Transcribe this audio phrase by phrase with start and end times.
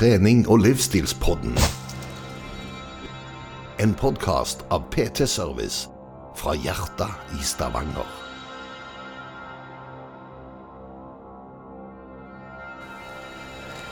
[0.00, 1.52] trening- og livsstilspodden.
[3.84, 5.90] En podkast av PT Service
[6.40, 8.06] fra hjertet i Stavanger.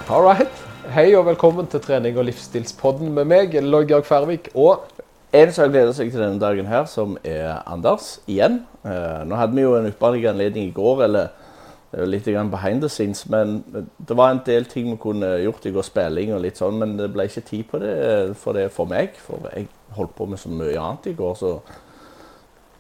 [0.09, 0.63] All right.
[0.95, 4.89] Hei og velkommen til trening- og livsstilspodden med meg, Lloyd Georg Færvik og
[5.33, 8.63] En som gleder seg til denne dagen her, som er Anders igjen.
[8.81, 11.48] Eh, nå hadde vi jo en ypperlig anledning i går, eller er
[11.93, 13.63] litt grann behind the scenes, men
[13.99, 16.97] det var en del ting vi kunne gjort i går, spilling og litt sånn, men
[16.99, 17.95] det ble ikke tid på det
[18.37, 21.55] for, det for meg, for jeg holdt på med så mye annet i går, så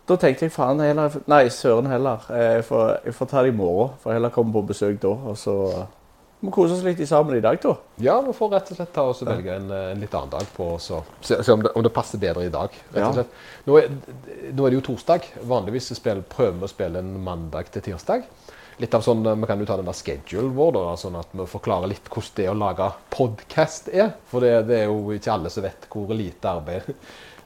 [0.08, 2.22] da tenkte jeg faen heller Nei, søren heller.
[2.32, 5.08] Eh, Jeg får, jeg får ta det i morgen, jeg heller komme på besøk da,
[5.12, 5.56] og så
[6.40, 7.72] må vi kose oss litt sammen i dag, da.
[8.00, 10.46] Ja, vi får rett og slett ta oss og velge en, en litt annen dag
[10.54, 11.00] på se,
[11.42, 12.70] se om, det, om det passer bedre i dag.
[12.94, 13.32] rett og slett.
[13.66, 13.88] Nå er,
[14.54, 15.26] nå er det jo torsdag.
[15.50, 18.28] Vanligvis spiller, prøver vi å spille en mandag til tirsdag.
[18.78, 21.46] Litt av sånn, Vi kan jo ta den der schedule vår, da, sånn at vi
[21.50, 24.12] forklarer litt hvordan det å lage podkast er.
[24.30, 26.94] For det, det er jo ikke alle som vet hvor lite arbeid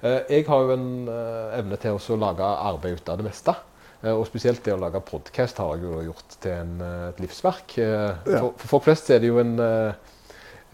[0.03, 3.53] Eh, Jeg har jo en eh, evne til å lage arbeid ut av det meste.
[4.03, 7.20] Eh, Og spesielt det å lage podkast har jeg jo gjort til en, eh, et
[7.22, 7.77] livsverk.
[7.78, 9.94] Eh, For, for folk flest er det jo en, eh,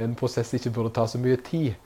[0.01, 1.77] en prosess som ikke burde ta så mye tid.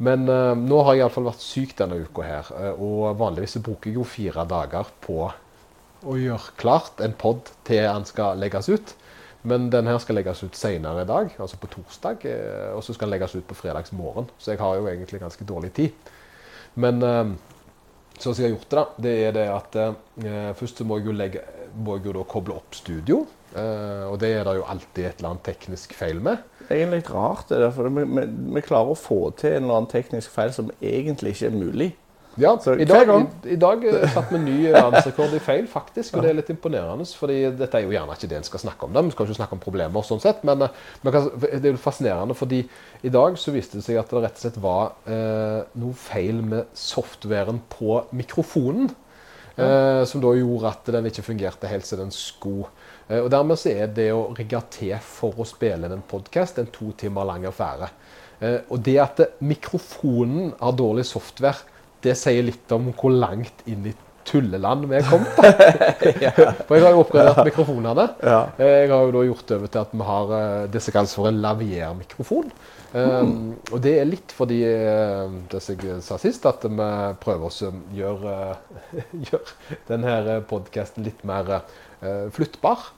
[0.00, 3.92] Men eh, nå har jeg iallfall vært syk denne uka her, eh, og vanligvis bruker
[3.92, 5.28] jeg jo fire dager på
[6.06, 8.94] å gjøre klart en pod til den skal legges ut.
[9.42, 12.92] Men den her skal legges ut senere i dag, altså på torsdag, eh, og så
[12.92, 14.28] skal den legges ut på fredagsmorgen.
[14.36, 16.10] Så jeg har jo egentlig ganske dårlig tid.
[16.80, 17.32] Men eh,
[18.20, 21.00] sånn som jeg har gjort det, da, det er det at eh, først så må
[21.00, 21.44] jeg jo, legge,
[21.80, 23.22] må jeg jo koble opp studio.
[23.54, 26.44] eh, og det er det jo alltid et eller annet teknisk feil med.
[26.60, 28.26] Det er egentlig litt rart, det der, for vi, vi,
[28.58, 31.90] vi klarer å få til en eller annen teknisk feil som egentlig ikke er mulig.
[32.38, 36.14] Ja, Så i dag, i, i dag eh, satte vi ny verdensrekord i feil, faktisk.
[36.14, 38.86] Og det er litt imponerende, fordi dette er jo gjerne ikke det en skal snakke
[38.86, 38.94] om.
[38.94, 39.02] Da.
[39.02, 42.38] Vi skal ikke snakke om problemer, sånn sett, men, eh, men det er jo fascinerende,
[42.38, 42.62] fordi
[43.02, 46.42] i dag så viste det seg at det rett og slett var eh, noe feil
[46.46, 48.92] med softwaren på mikrofonen.
[49.60, 52.70] Eh, som da gjorde at den ikke fungerte helt som den skulle.
[53.08, 56.70] Eh, og Dermed så er det å rigge til for å spille en podkast en
[56.72, 57.90] to timer lang affære.
[58.40, 61.66] Eh, og det at mikrofonen har dårlig software,
[62.04, 63.94] det sier litt om hvor langt inn i
[64.28, 65.38] tulleland vi er kommet.
[66.24, 66.32] ja.
[66.68, 68.06] For jeg har jo oppgradert mikrofonene.
[68.22, 68.42] Ja.
[68.60, 70.96] Eh, Jeg har jo da gjort det over til at vi har eh, det som
[70.96, 72.52] kalles for en laviermikrofon.
[72.90, 76.88] Um, og det er litt fordi eh, det som jeg sa sist, at vi
[77.22, 78.38] prøver å gjøre,
[78.92, 82.90] eh, gjøre denne podkasten litt mer uh, flyttbar.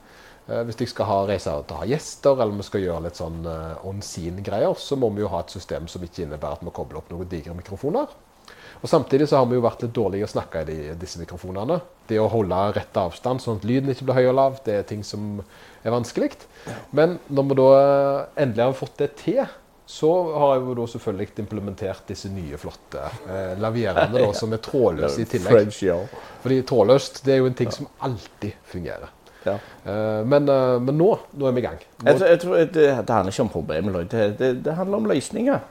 [0.51, 3.19] Eh, hvis jeg skal ha reiser til å ha gjester, eller vi skal gjøre litt
[3.21, 6.67] sånn eh, on scene-greier, så må vi jo ha et system som ikke innebærer at
[6.67, 8.11] vi kobler opp noen digre mikrofoner.
[8.83, 11.77] Og Samtidig så har vi jo vært litt dårlige å snakke i de, disse mikrofonene.
[12.11, 14.87] Det å holde rett avstand, sånn at lyden ikke blir høy og lav, det er
[14.89, 15.37] ting som
[15.85, 16.33] er vanskelig.
[16.91, 17.69] Men når vi da
[18.43, 19.45] endelig har fått det til,
[19.93, 24.63] så har jeg jo da selvfølgelig implementert disse nye, flotte eh, lavierene da, som er
[24.65, 25.71] trådløse i tillegg.
[26.43, 29.11] Fordi trådløst det er jo en ting som alltid fungerer.
[29.47, 29.57] Ja.
[29.85, 31.79] Eh, men, eh, men nå, nå er vi i gang.
[32.03, 35.03] Nå, Jeg, tror- jeg tror det, det handler ikke om problemer, Det, det, det handler
[35.03, 35.65] om løsninger.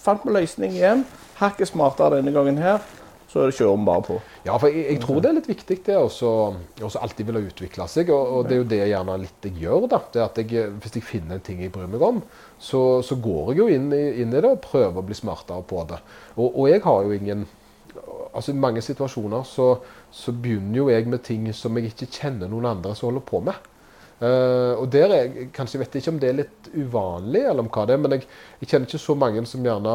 [0.00, 1.04] Fant vi løsning igjen.
[1.40, 2.82] Hakket smartere denne gangen her.
[3.30, 4.16] Så kjører vi bare på.
[4.42, 8.10] Ja, for jeg, jeg tror det er litt viktig det å alltid ville utvikle seg.
[8.10, 9.86] Og, og det er jo det jeg gjerne litt jeg gjør.
[9.92, 10.00] da.
[10.10, 12.18] Det at jeg, Hvis jeg finner en ting jeg bryr meg om,
[12.58, 15.62] så, så går jeg jo inn i, inn i det og prøver å bli smartere
[15.70, 16.00] på det.
[16.34, 17.46] Og, og jeg har jo ingen
[18.30, 19.72] altså I mange situasjoner så,
[20.14, 23.40] så begynner jo jeg med ting som jeg ikke kjenner noen andre som holder på
[23.46, 23.68] med.
[24.20, 27.70] Uh, og der er, Kanskje jeg vet ikke om det er litt uvanlig, eller om
[27.72, 28.26] hva det er, men jeg,
[28.60, 29.94] jeg kjenner ikke så mange som gjerne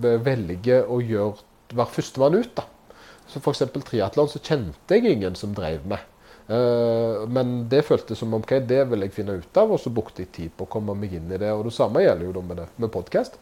[0.00, 1.34] velger å gjøre,
[1.72, 2.54] være førstemann ut.
[2.56, 2.64] da.
[3.28, 3.62] Så F.eks.
[3.84, 5.98] triatlon så kjente jeg ingen som drev med.
[6.48, 9.92] Uh, men det føltes som om ok, det vil jeg finne ut av, og så
[9.94, 11.52] brukte jeg tid på å komme meg inn i det.
[11.54, 13.38] Og det samme gjelder jo da med, det, med podkast.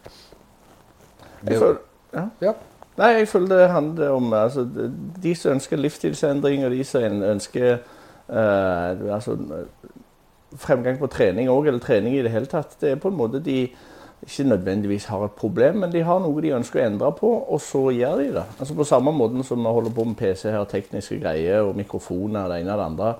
[1.48, 2.26] Ja.
[2.44, 2.54] Ja.
[3.00, 4.90] Nei, jeg føler det handler om altså, de-
[5.22, 7.78] de som ønsker livsstilsendring, og de som ønsker
[8.28, 9.36] uh, altså,
[10.60, 12.76] fremgang på trening òg, eller trening i det hele tatt.
[12.80, 13.62] Det er på en måte de
[14.22, 17.60] ikke nødvendigvis har et problem, men de har noe de ønsker å endre på, og
[17.64, 18.46] så gjør de det.
[18.58, 22.48] Altså På samme måte som vi holder på med PC her, tekniske greier og mikrofoner
[22.52, 23.12] det ene og det andre.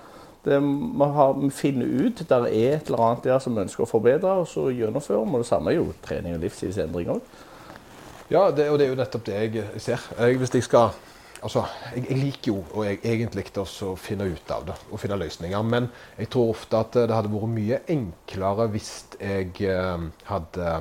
[0.44, 3.84] Det, vi, har, vi finner ut der er et eller annet der som vi ønsker
[3.84, 5.40] å forbedre, og så gjennomfører vi.
[5.40, 7.38] Det samme er jo trening og livsstilsendring òg.
[8.30, 10.04] Ja, det, og det er jo nettopp det jeg ser.
[10.20, 10.92] Jeg, hvis jeg skal
[11.40, 11.64] Altså,
[11.94, 15.62] jeg, jeg liker jo og jeg, egentlig å finne ut av det og finne løsninger.
[15.66, 15.88] Men
[16.19, 20.72] jeg tror ofte at det hadde vært mye enklere hvis jeg eh, hadde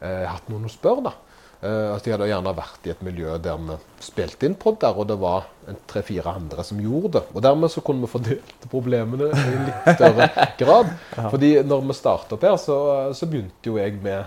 [0.00, 1.06] eh, hatt noen å spørre.
[1.10, 1.14] da.
[1.62, 5.06] Eh, altså, jeg hadde gjerne vært i et miljø der vi spilte inn podder, og
[5.12, 5.46] det var
[5.90, 7.24] tre-fire andre som gjorde det.
[7.30, 10.26] Og Dermed så kunne vi fordelt problemene i litt større
[10.60, 10.90] grad.
[11.14, 12.78] Fordi når vi startet opp her, så,
[13.14, 14.24] så begynte jo jeg med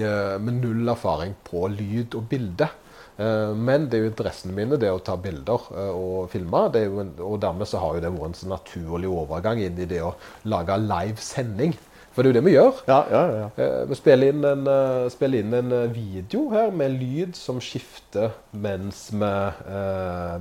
[0.00, 2.70] eh, med null erfaring på lyd og bilde.
[3.18, 6.62] Eh, men det er jo interessene mine det å ta bilder eh, og filme.
[6.74, 9.90] Det jo og dermed så har jo det vært en sånn naturlig overgang inn i
[9.90, 10.14] det å
[10.48, 11.74] lage live sending.
[12.14, 12.78] For det er jo det vi gjør.
[12.90, 13.48] Ja, ja, ja.
[13.62, 14.70] Eh, Vi spiller inn, en,
[15.12, 19.34] spiller inn en video her med lyd som skifter mens vi,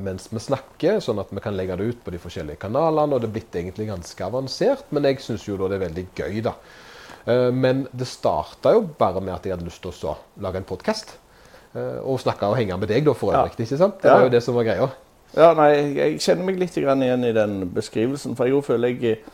[0.06, 3.18] mens vi snakker, sånn at vi kan legge det ut på de forskjellige kanalene.
[3.18, 6.07] og Det er blitt egentlig ganske avansert, men jeg syns jo da det er veldig
[6.18, 6.41] gøy.
[6.50, 6.57] da.
[7.53, 11.18] Men det starta jo bare med at jeg hadde lyst til å lage en podkast.
[12.03, 13.45] Og snakke og henge med deg, da, for Ja.
[13.47, 14.01] ikke sant?
[14.01, 14.89] Det var jo det som var greia.
[15.35, 18.35] Ja, nei, jeg, kjenner meg litt grann igjen i den beskrivelsen.
[18.38, 19.33] For jeg føler jeg eh,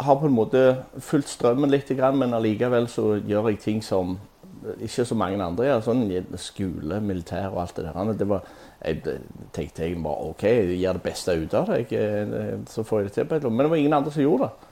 [0.00, 0.64] har på en måte
[1.04, 4.18] fulgt strømmen litt, grann, men allikevel så gjør jeg ting som
[4.80, 5.84] ikke så mange andre gjør.
[5.84, 6.02] Sånn
[6.40, 8.12] skole, militær og alt det der.
[8.18, 8.48] Det var,
[8.84, 9.20] jeg
[9.56, 11.86] tenkte jeg bare OK, jeg gjør det beste ut av det.
[11.92, 13.56] Eh, så får jeg det til på et eller annet.
[13.56, 14.66] Men det var ingen andre som gjorde det.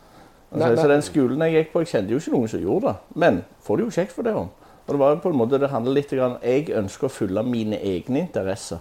[0.48, 0.82] Altså, Nei, nei.
[0.82, 3.16] Så den skolen jeg gikk på, jeg kjente jo ikke noen som gjorde det.
[3.24, 4.48] Men får det jo kjekt for det om.
[4.88, 7.76] Og det var på en måte, det handler litt om Jeg ønsker å følge mine
[7.76, 8.80] egne interesser.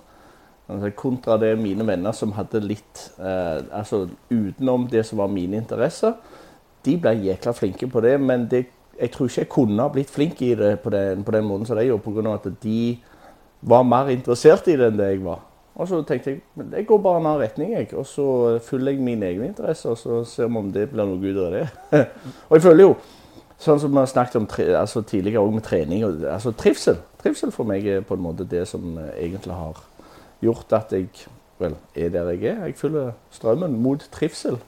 [0.68, 5.60] Altså, kontra det mine venner som hadde litt eh, Altså utenom det som var mine
[5.60, 6.16] interesser.
[6.84, 8.66] De ble jækla flinke på det, men det,
[9.00, 11.68] jeg tror ikke jeg kunne ha blitt flink i det på den, på den måten
[11.68, 12.34] som de gjorde, pga.
[12.34, 12.98] at de
[13.62, 15.44] var mer interessert i det enn det jeg var.
[15.78, 17.92] Og så tenkte jeg men jeg går bare en annen retning, jeg.
[17.94, 21.20] Og så følger jeg mine egne interesser, og så ser vi om det blir noe
[21.22, 21.68] ut av det.
[22.48, 22.96] og jeg føler jo,
[23.62, 27.00] sånn som vi har snakket om altså tidligere òg med trening, og, altså trivsel.
[27.22, 29.84] Trivsel for meg er på en måte det som eh, egentlig har
[30.46, 31.10] gjort at jeg
[31.58, 32.66] vel, er der jeg er.
[32.70, 34.60] Jeg følger strømmen mot trivsel.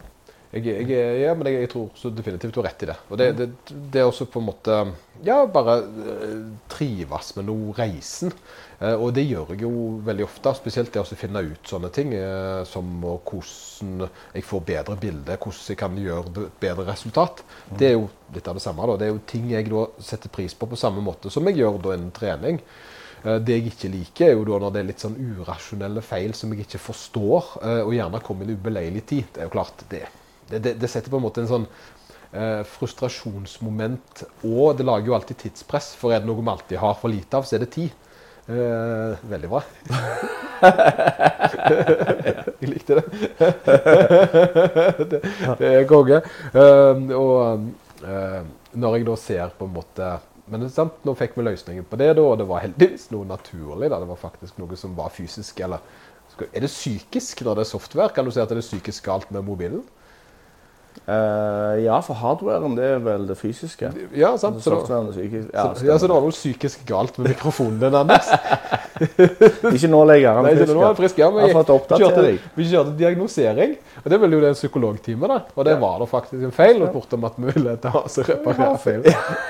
[0.49, 2.95] Jeg, jeg, ja, men jeg, jeg tror så definitivt du har rett i det.
[3.13, 3.45] Og det, det,
[3.93, 4.77] det er også på en måte
[5.21, 6.39] Ja, bare eh,
[6.71, 8.33] trives med noe reisen.
[8.79, 9.73] Eh, og det gjør jeg jo
[10.07, 10.55] veldig ofte.
[10.57, 15.69] Spesielt det å finne ut sånne ting eh, som hvordan jeg får bedre bilde, hvordan
[15.69, 17.43] jeg kan gjøre bedre resultat.
[17.69, 18.87] Det er jo litt av det samme.
[18.89, 18.97] da.
[18.97, 21.77] Det er jo ting jeg da setter pris på på samme måte som jeg gjør
[21.83, 22.57] da innen trening.
[23.19, 26.53] Det jeg ikke liker, er jo da når det er litt sånn urasjonelle feil som
[26.55, 27.49] jeg ikke forstår,
[27.83, 29.25] og gjerne kommer i en ubeleilig tid.
[29.35, 30.05] Det er jo klart, det,
[30.49, 31.67] det, det, det setter på en måte en sånn
[32.33, 35.93] eh, frustrasjonsmoment, og det lager jo alltid tidspress.
[35.99, 37.91] For er det noe vi alltid har for lite av, så er det tid.
[38.49, 39.61] Eh, veldig bra.
[42.59, 43.05] jeg likte det.
[45.11, 45.19] det.
[45.59, 46.17] Det er konge.
[46.49, 47.61] Eh, og
[48.79, 50.09] når jeg da ser på en måte
[50.49, 53.11] Men det er sant, nå fikk vi løsningen på det, da, og det var heldigvis
[53.13, 53.89] noe naturlig.
[53.91, 55.59] da, Det var faktisk noe som var fysisk.
[55.61, 55.77] eller
[56.49, 58.09] Er det psykisk når det er software?
[58.15, 59.83] Kan du si at det er psykisk galt med mobilen?
[61.09, 63.89] Eh, ja, for hardwaren det er vel det fysiske.
[64.13, 64.59] Ja, sant?
[64.61, 65.47] Så, da, det er psykisk.
[65.53, 68.29] Ja, så, ja, så det var noe psykisk galt med mikrofonen din, Anders.
[69.73, 70.37] Ikke nå lenger.
[70.37, 71.21] han er frisk, nå er frisk.
[71.23, 71.55] Ja, men Jeg
[72.03, 72.25] kjørte,
[72.59, 73.73] vi kjørte diagnosering,
[74.03, 75.39] og det ville jo det psykologtime, da.
[75.55, 78.19] Og det var da faktisk en feil, og spurte om at vi ville ta oss
[78.21, 79.09] og reparere feil.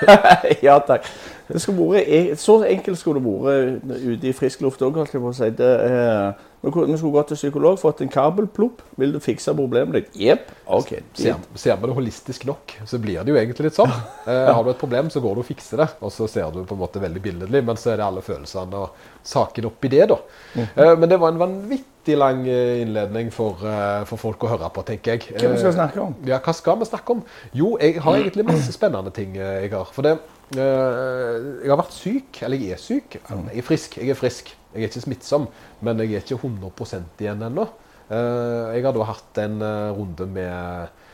[0.69, 1.11] ja, takk.
[1.49, 4.99] Det skulle vært, e- så enkelt skulle det vært ute i frisk luft òg,
[5.33, 5.49] si.
[5.57, 6.31] Det, eh,
[6.61, 8.81] vi skulle gått til psykolog, fått en kabelplopp.
[8.99, 10.17] Vil du fikse problemet ditt?
[10.19, 10.49] Jepp.
[10.67, 10.91] OK.
[11.15, 13.93] Ser, ser vi det holistisk nok, så blir det jo egentlig litt sånn.
[14.29, 16.59] Eh, har du et problem, så går du og fikser det, og så ser du
[16.67, 20.03] på en måte veldig billedlig, men så er det alle følelsene og saken oppi det,
[20.11, 20.17] da.
[20.59, 24.69] Eh, men det var en vanvittig lang eh, innledning for, eh, for folk å høre
[24.75, 25.31] på, tenker jeg.
[25.39, 26.13] Hva skal vi snakke om?
[26.29, 27.23] Ja, hva skal vi snakke om?
[27.57, 29.89] Jo, jeg har egentlig masse spennende ting eh, jeg har.
[29.95, 33.19] For det eh, Jeg har vært syk, eller jeg er syk.
[33.19, 33.99] Jeg er frisk.
[34.01, 34.55] Jeg er frisk.
[34.73, 35.45] Jeg er ikke smittsom,
[35.85, 37.67] men jeg er ikke 100 igjen ennå.
[38.09, 41.08] Eh, jeg har da hatt en eh, runde med eh,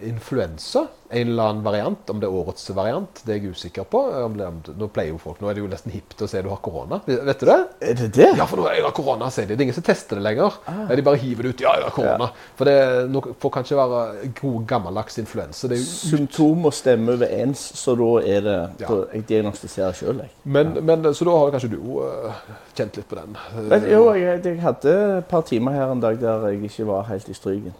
[0.00, 0.86] influensa.
[1.08, 2.10] En eller annen variant.
[2.10, 4.00] Om det er årets variant, det er jeg usikker på.
[4.24, 4.46] Om det,
[4.80, 7.02] nå pleier jo folk, nå er det jo nesten hipt å si du har korona.
[7.06, 7.58] Vet du det?
[7.84, 8.30] Er det det?
[8.40, 9.54] Ja, for nå jeg har korona, sier de.
[9.54, 10.56] Det er ingen som tester det lenger.
[10.88, 11.64] De bare hiver det ut.
[11.66, 12.30] Ja, jeg har korona.
[12.58, 12.78] For det
[13.12, 15.70] nå får kanskje være god, gammeldags influensa.
[15.84, 18.88] Symptomer stemmer overens, så da er det Ja.
[18.88, 20.30] da, Jeg diagnostiserer sjøl, jeg.
[20.44, 22.32] men, men, så da har kanskje du uh,
[22.74, 23.36] kjent litt på den.
[23.68, 27.06] Men, jo, jeg, jeg hadde et par timer her en dag der jeg ikke var
[27.12, 27.74] helt i stryken.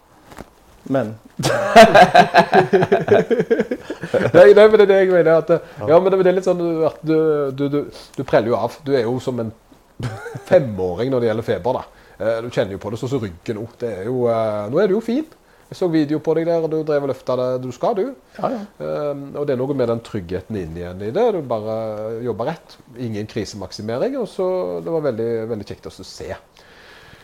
[0.90, 1.14] Men
[4.34, 5.32] nei, nei, men det er det jeg mener.
[5.38, 5.52] At,
[5.88, 7.16] ja, men det er litt sånn at du,
[7.56, 7.78] du, du,
[8.16, 8.78] du preller jo av.
[8.86, 9.52] Du er jo som en
[10.50, 11.78] femåring når det gjelder feber.
[11.78, 11.84] da.
[12.18, 15.04] Eh, Du kjenner jo på det sånn som ryggen jo, eh, nå er du jo
[15.04, 15.26] fin.
[15.72, 18.10] Jeg så video på deg der, og du drev og løfta det du skal, du.
[18.36, 18.58] ja, ja.
[18.84, 21.24] Um, og det er noe med den tryggheten inn igjen i det.
[21.32, 21.76] Du bare
[22.20, 22.74] jobber rett.
[23.00, 24.18] Ingen krisemaksimering.
[24.20, 24.44] Og så
[24.84, 26.28] det var veldig, veldig kjekt å se.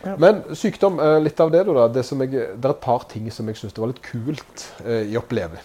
[0.05, 0.15] Ja.
[0.21, 1.87] Men sykdom, litt av det, da.
[1.91, 5.09] Det, som jeg, det er et par ting som jeg syns var litt kult eh,
[5.11, 5.59] i oppleve,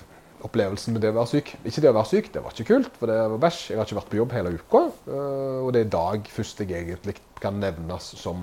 [0.44, 1.52] opplevelsen med det å være syk.
[1.62, 3.60] Ikke det å være syk, det var ikke kult, for det var bæsj.
[3.70, 4.82] Jeg har ikke vært på jobb hele uka.
[5.06, 8.42] eh, og det er i dag først jeg egentlig kan nevnes som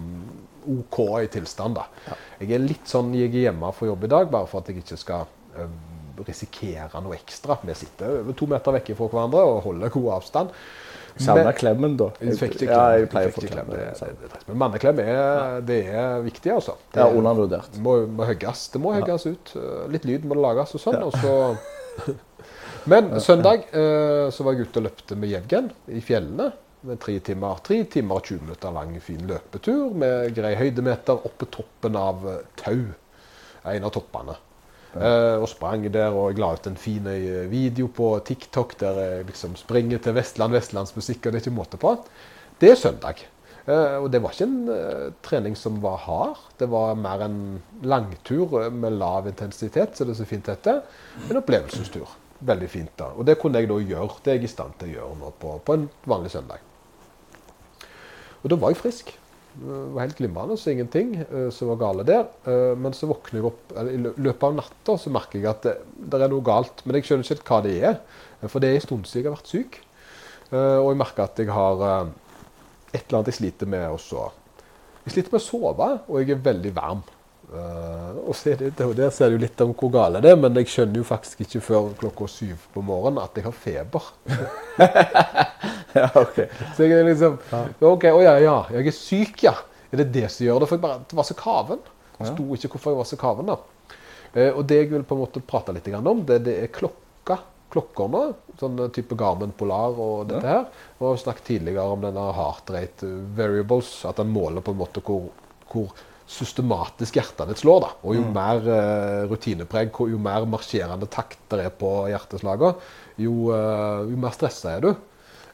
[0.72, 1.80] OK i tilstand.
[1.80, 2.16] da.
[2.40, 4.84] Jeg er litt sånn jeg er hjemme fra jobb i dag, bare for at jeg
[4.84, 5.76] ikke skal eh,
[6.28, 7.58] risikere noe ekstra.
[7.66, 10.56] Vi sitter over to meter vekk fra hverandre og holder god avstand.
[11.18, 12.10] Savna Men- klemmen, da.
[12.22, 12.38] Jeg
[12.68, 13.70] Ja, jeg pleier å få klem.
[13.70, 14.44] det.
[14.48, 16.76] Men manneklem er, det er viktig, altså.
[16.94, 17.78] Det er undervurdert.
[17.80, 18.70] må, må høgges.
[18.72, 19.54] Det må hogges ut.
[19.92, 21.04] Litt lyd må det lages og sånn.
[21.04, 21.58] Og så
[22.92, 26.52] Men søndag eh, så var jeg ute og løpte med Jevgen i fjellene.
[26.82, 31.46] Med tre timer, tre timer og 20 minutter lang fin løpetur med grei høydemeter oppe
[31.54, 32.88] toppen av eh, Tau.
[33.70, 34.34] En av toppene.
[34.92, 38.98] Eh, og sprang der, og jeg la ut en fin eh, video på TikTok der
[39.00, 41.94] jeg liksom springer til Vestland, vestlandsmusikk, og det er ikke måte på.
[42.60, 43.22] Det er søndag.
[43.64, 46.42] Eh, og det var ikke en trening som var hard.
[46.60, 47.40] Det var mer en
[47.88, 50.84] langtur med lav intensitet, så det er så fint heter.
[51.30, 52.18] En opplevelsestur.
[52.42, 53.14] Veldig fint da.
[53.16, 54.20] Og det kunne jeg da gjøre.
[54.26, 56.68] Det er jeg i stand til å gjøre nå på, på en vanlig søndag.
[58.42, 59.16] Og da var jeg frisk.
[59.52, 62.28] Det var helt glimrende, så ingenting eh, som var gale der.
[62.48, 65.74] Eh, Men så våkner jeg opp I løpet av natta så merker jeg at det,
[66.08, 66.84] det er noe galt.
[66.86, 67.98] Men jeg skjønner ikke hva det er.
[68.42, 69.80] Eh, For det er en stund siden jeg har vært syk.
[70.52, 72.14] Eh, Og jeg merker at jeg har eh,
[72.94, 74.30] et eller annet jeg sliter med også.
[75.06, 77.04] Jeg sliter med å sove, og jeg er veldig varm.
[77.52, 80.56] Eh, og så er det, Der ser du litt om hvor gale det er, men
[80.56, 84.12] jeg skjønner jo faktisk ikke før klokka syv på morgenen at jeg har feber.
[85.92, 86.38] Ja, ok.
[86.78, 87.34] Så jeg er liksom
[87.84, 89.52] OK, å ja, ja, jeg er syk, ja.
[89.92, 90.70] Er det det som gjør det?
[90.70, 91.82] For jeg bare, det var så kaven.
[92.16, 93.98] Det sto ikke hvorfor jeg var så kaven, da.
[94.32, 97.42] Uh, og det jeg vil på en måte prate litt om, det, det er klokka.
[97.72, 98.22] Klokkene.
[98.60, 100.66] sånn type Garmin Polar og dette her.
[101.00, 105.30] Og snakket tidligere om denne heart rate variables, at den måler på en måte hvor,
[105.72, 105.92] hvor
[106.32, 107.82] systematisk hjertet ditt slår.
[107.84, 107.90] da.
[108.08, 114.08] Og jo mer uh, rutinepreg, jo mer marsjerende takt det er på hjerteslagene, jo, uh,
[114.08, 114.94] jo mer stressa er du.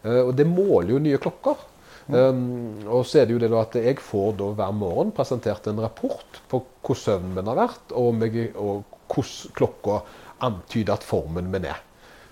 [0.03, 1.65] Uh, og det måler jo nye klokker.
[2.07, 5.65] Um, og så er det jo det da at jeg får da hver morgen presentert
[5.67, 9.98] en rapport på hvordan søvnen min har vært, og, meg, og hvordan klokka
[10.48, 11.81] antyder at formen min er.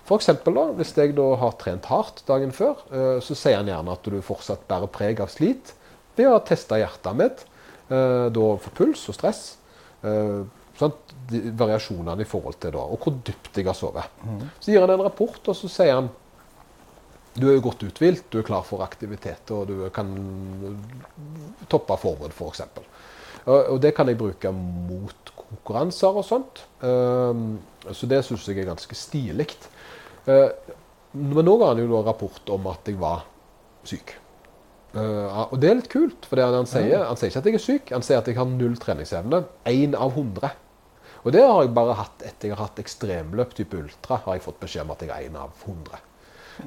[0.05, 2.85] For eksempel da, Hvis jeg da har trent hardt dagen før,
[3.25, 5.73] så sier han gjerne at du fortsatt bærer preg av slit
[6.15, 7.41] ved å teste hjertet mitt.
[7.89, 9.42] Eh, da for puls og stress.
[10.04, 10.44] eh?
[11.25, 14.18] De, variasjonene i forhold til da, og hvor dypt jeg har sovet.
[14.60, 16.10] Så gir han en rapport, og så sier han
[17.36, 20.12] du er jo godt uthvilt, du er klar for aktivitet, og du kan
[21.72, 22.62] toppe formen, f.eks.
[23.46, 26.63] Og, og det kan jeg bruke mot konkurranser og sånt.
[26.80, 27.58] Um,
[27.92, 29.50] så det syns jeg er ganske stilig.
[30.25, 30.48] Uh,
[31.15, 33.25] men nå ga han jo da rapport om at jeg var
[33.86, 34.15] syk.
[34.95, 37.57] Uh, og det er litt kult, for det han sier, han sier ikke at jeg
[37.57, 39.41] er syk, han sier at jeg har null treningsevne.
[39.67, 40.53] Én av hundre.
[41.25, 44.21] Og det har jeg bare hatt etter jeg har hatt ekstremløp type ultra.
[44.23, 45.99] har jeg fått beskjed om at jeg er én av hundre.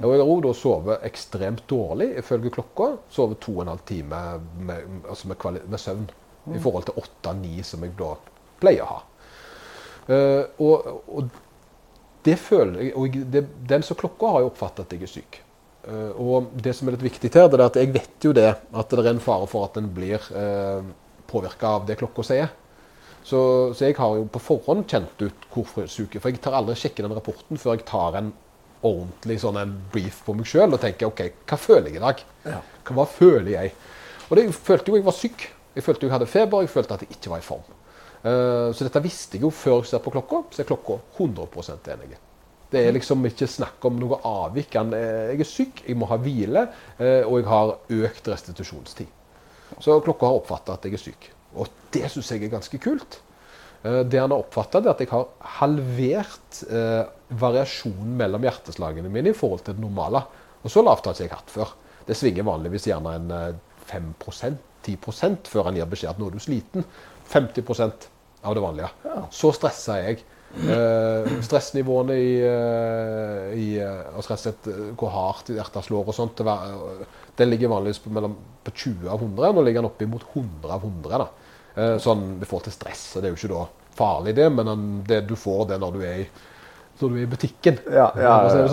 [0.02, 2.90] Og jeg har òg sovet ekstremt dårlig ifølge klokka.
[3.10, 4.22] Sovet to og en halv time
[4.58, 6.08] med, altså med, med søvn
[6.52, 8.12] i forhold til åtte-ni som jeg da
[8.60, 9.00] pleier å ha.
[10.08, 11.32] Uh, og, og
[12.24, 15.12] det føler jeg, og jeg, det, Den som klokka har jo oppfattet at jeg er
[15.12, 15.40] syk.
[15.88, 18.48] Eh, og det som er litt viktig her, det er at jeg vet jo det,
[18.52, 20.82] at det er en fare for at en blir uh,
[21.30, 22.52] påvirka av det klokka sier.
[23.24, 23.40] Så,
[23.76, 26.20] så jeg har jo på forhånd kjent ut er.
[26.20, 28.30] For jeg tar aldri sjekker den rapporten før jeg tar en
[28.78, 32.22] ordentlig sånn en brief på meg sjøl og tenker OK, hva føler jeg i dag?
[32.44, 32.60] Hva,
[32.94, 33.74] hva føler jeg?
[34.28, 35.48] Og det, jeg følte jo jeg var syk.
[35.74, 37.66] Jeg følte jeg hadde feber, jeg følte at jeg ikke var i form.
[38.18, 41.92] Uh, så dette visste jeg jo før jeg ser på klokka, så er klokka 100%
[41.96, 42.16] enig.
[42.70, 44.74] Det er liksom ikke snakk om noe avvik.
[44.76, 46.66] Jeg er syk, jeg må ha hvile,
[46.98, 47.72] eh, og jeg har
[48.02, 49.06] økt restitusjonstid.
[49.80, 51.30] Så klokka har oppfatta at jeg er syk.
[51.56, 53.20] Og det syns jeg er ganske kult.
[53.84, 55.26] Eh, Det han har oppfatta, er at jeg har
[55.58, 60.22] halvert eh, variasjonen mellom hjerteslagene mine i forhold til det normale.
[60.62, 61.74] Og så lavt har ikke jeg hatt før.
[62.08, 63.54] Det svinger vanligvis gjerne en eh,
[63.88, 64.96] 5% 10
[65.48, 66.84] før han gir beskjed at nå er du sliten.
[67.32, 68.08] 50%
[68.44, 68.88] av det vanlige.
[69.34, 70.22] Så stressa jeg.
[70.56, 76.16] Eh, stressnivåene i, eh, i eh, altså rett og slett hvor hardt hjertet slår og
[76.16, 76.40] sånt,
[77.36, 79.52] det ligger vanligvis på, mellom, på 20 av 100.
[79.52, 81.20] Nå ligger den oppe mot 100 av 100.
[81.22, 81.28] Da.
[82.02, 83.04] Sånn i forhold til stress.
[83.14, 83.66] og Det er jo ikke da
[83.98, 86.26] farlig, det, men det du får det når du er i,
[86.98, 87.78] når du er i butikken.
[87.92, 88.64] Ja, ja, For å si ja.
[88.64, 88.72] det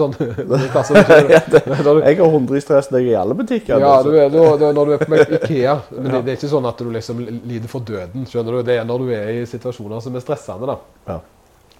[1.75, 2.01] sånn.
[2.01, 3.77] Jeg har 100 i stress når jeg er i alle butikker.
[3.83, 4.15] ja, altså.
[4.15, 5.77] du er, du, når du er på Ikea.
[5.99, 8.25] Men det, det er ikke sånn at du liksom lider for døden.
[8.31, 8.65] skjønner du?
[8.71, 10.73] Det er når du er i situasjoner som er stressende.
[10.73, 11.21] da.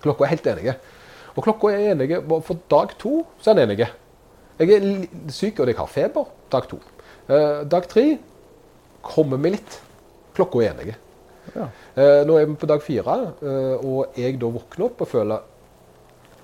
[0.05, 0.11] Ja.
[0.11, 0.75] Klokka er helt enige.
[1.35, 3.89] Og klokka er enige, For dag to så er den enige.
[4.59, 6.29] Jeg er syk, og jeg har feber.
[6.51, 6.79] Dag to.
[7.27, 8.17] Eh, dag tre
[9.01, 9.81] kommer vi litt.
[10.35, 10.95] Klokka er enige.
[11.55, 11.67] Ja.
[11.95, 15.43] Eh, nå er vi på dag fire, eh, og jeg da våkner opp og føler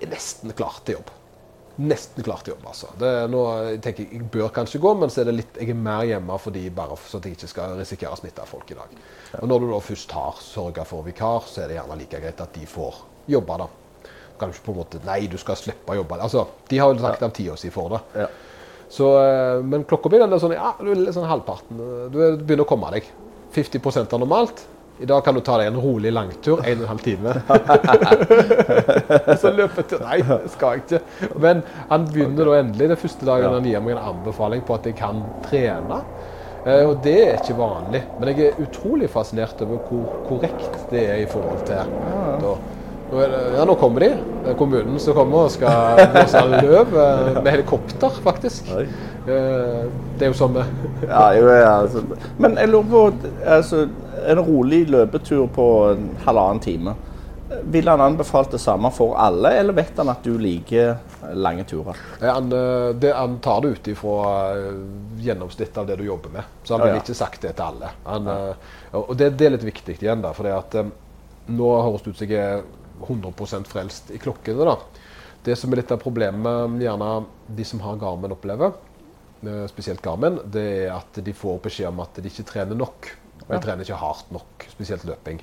[0.00, 1.10] jeg er nesten klar til jobb.
[1.82, 2.90] Nesten klar til jobb, altså.
[2.98, 3.42] Det, nå,
[3.82, 6.38] tenker jeg, jeg bør kanskje gå, men så er det litt, jeg er mer hjemme
[6.42, 8.96] fordi bare så at jeg ikke skal risikere å smitte folk i dag.
[9.40, 12.42] Og når du da først har sørga for vikar, så er det gjerne like greit
[12.42, 12.98] at de får
[13.28, 13.66] jobbe, da.
[14.38, 16.18] kan du ikke på en måte Nei, du skal slippe å jobbe.
[16.20, 18.00] Altså, de har jo lagt av tida si for det.
[18.24, 18.26] Ja.
[18.90, 21.76] Så, eh, men klokka mi er sånn ja, du er litt sånn halvparten.
[22.12, 23.04] Du er- begynner å komme deg.
[23.52, 24.64] 50 av normalt.
[25.00, 27.32] I dag kan du ta deg en rolig langtur, 1 12 time.
[29.40, 31.00] så løpetur Nei, det skal jeg ikke.
[31.42, 33.54] Men han begynner da endelig den første dagen Ja.
[33.56, 36.02] han gir meg en anbefaling på at jeg kan trene.
[36.66, 38.02] Eh, Og det er ikke vanlig.
[38.20, 41.76] Men jeg er utrolig fascinert over hvor korrekt det er i forhold til
[42.44, 42.54] da.
[43.12, 44.08] Ja, nå kommer de.
[44.42, 48.70] Det er kommunen som kommer og skal blåse løv eh, med helikopter, faktisk.
[48.72, 49.84] Eh,
[50.18, 52.02] Det er jo sånn Ja, jo, ja, altså.
[52.40, 53.02] Men jeg lurer på
[53.44, 53.84] altså,
[54.26, 56.96] En rolig løpetur på en halvannen time.
[57.68, 60.94] Vil han anbefalt det samme for alle, eller vet han at du liker
[61.36, 61.98] lange turer?
[62.22, 64.28] Han, eh, det, han tar det ut ifra
[65.20, 66.60] gjennomsnittet av det du jobber med.
[66.64, 67.04] Så han ville ja.
[67.04, 67.92] ikke sagt det til alle.
[68.08, 68.30] Han,
[68.96, 70.32] og det, det er litt viktig igjen, da.
[70.32, 70.80] For at,
[71.52, 72.62] nå høres det ut som jeg
[73.08, 74.64] 100 frelst i klokkene.
[74.64, 74.76] da.
[75.44, 77.10] Det som er litt av problemet gjerne
[77.48, 78.74] de som har Garmin opplever,
[79.42, 83.10] eh, spesielt Garmin, det er at de får beskjed om at de ikke trener nok.
[83.48, 83.58] Og Ja.
[83.58, 85.40] trener ikke hardt nok, spesielt løping.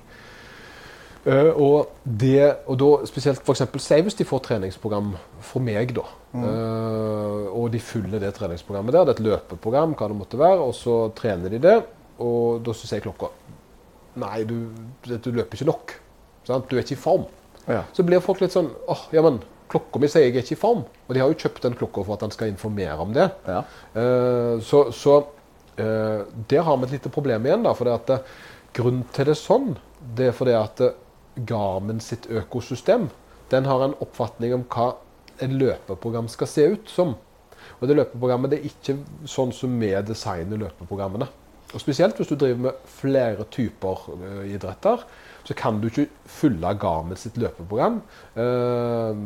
[1.28, 6.06] Uh, og, det, og da spesielt eksempel, Si hvis de får treningsprogram for meg, da.
[6.34, 9.04] Eh, og de følger det treningsprogrammet der.
[9.04, 10.62] Det er et løpeprogram, hva det måtte være.
[10.63, 11.75] Og så trener de det,
[12.24, 13.32] og da sier klokka
[14.20, 14.72] Nei, du,
[15.06, 15.92] du løper ikke nok.
[16.48, 16.66] Sant?
[16.68, 17.28] Du er ikke i form.
[17.70, 17.84] Ja.
[17.94, 20.60] Så blir folk litt sånn åh, ja, men klokka mi sier jeg er ikke i
[20.60, 20.86] form.
[21.08, 23.28] Og de har jo kjøpt den klokka for at den skal informere om det.
[23.48, 23.64] Ja.
[23.96, 27.66] Uh, så så uh, der har vi et lite problem igjen.
[27.68, 28.32] da, for det at eh,
[28.74, 29.72] Grunnen til det er sånn,
[30.18, 30.82] det er fordi at
[31.50, 33.08] Garmin sitt økosystem
[33.50, 34.92] den har en oppfatning om hva
[35.42, 37.16] en løpeprogram skal se ut som.
[37.80, 38.98] Og det løpeprogrammet det er ikke
[39.30, 41.26] sånn som vi designer løpeprogrammene.
[41.74, 45.04] Og Spesielt hvis du driver med flere typer eh, idretter,
[45.46, 48.02] så kan du ikke fylle Garmin sitt løpeprogram.
[48.36, 49.22] Eh,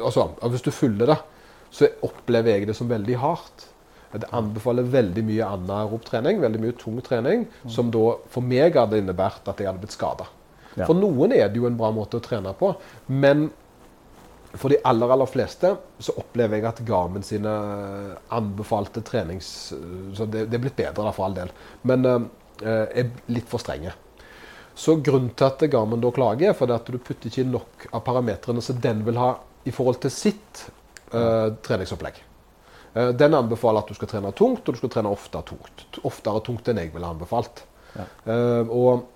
[0.00, 1.20] altså, hvis du fyller det,
[1.74, 3.68] så opplever jeg det som veldig hardt.
[4.14, 9.00] Det anbefaler veldig mye anaerob trening, veldig mye tung trening, som da for meg hadde
[9.02, 10.28] innebært at jeg hadde blitt skada.
[10.74, 10.86] Ja.
[10.86, 12.72] For noen er det jo en bra måte å trene på,
[13.10, 13.48] men
[14.54, 17.52] for de aller aller fleste så opplever jeg at Garmin sine
[18.34, 19.48] anbefalte trenings...
[20.14, 21.52] Så det, det er blitt bedre, da, for all del,
[21.90, 22.20] men eh,
[22.64, 23.94] er litt for strenge.
[24.74, 27.88] Så grunnen til at Garmin da klager, er fordi at du putter ikke inn nok
[27.92, 30.64] av parametrene som den vil ha i forhold til sitt
[31.14, 32.22] eh, treningsopplegg.
[32.94, 35.86] Eh, den anbefaler at du skal trene tungt, og du skal trene ofte tungt.
[36.06, 37.64] Oftere tungt enn jeg ville anbefalt.
[37.94, 38.06] Ja.
[38.30, 39.06] Eh, og,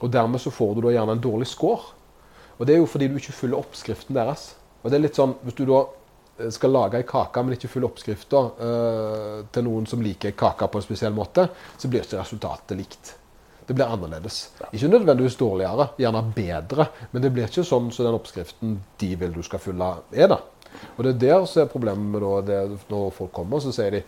[0.00, 1.94] og dermed så får du da gjerne en dårlig score.
[2.58, 4.52] Og det er jo fordi du ikke følger oppskriften deres.
[4.84, 5.80] Og det er litt sånn, Hvis du da
[6.38, 10.68] eh, skal lage ei kake, men ikke følger oppskrifta eh, til noen som liker kaka
[10.68, 13.14] på en spesiell måte, så blir ikke resultatet likt.
[13.64, 14.50] Det blir annerledes.
[14.76, 19.32] Ikke nødvendigvis dårligere, gjerne bedre, men det blir ikke sånn som den oppskriften de vil
[19.32, 20.28] du skal følge, er.
[20.28, 20.42] da.
[20.98, 23.96] Og det er der så er problemet med da, det, når folk kommer, så sier
[23.96, 24.02] de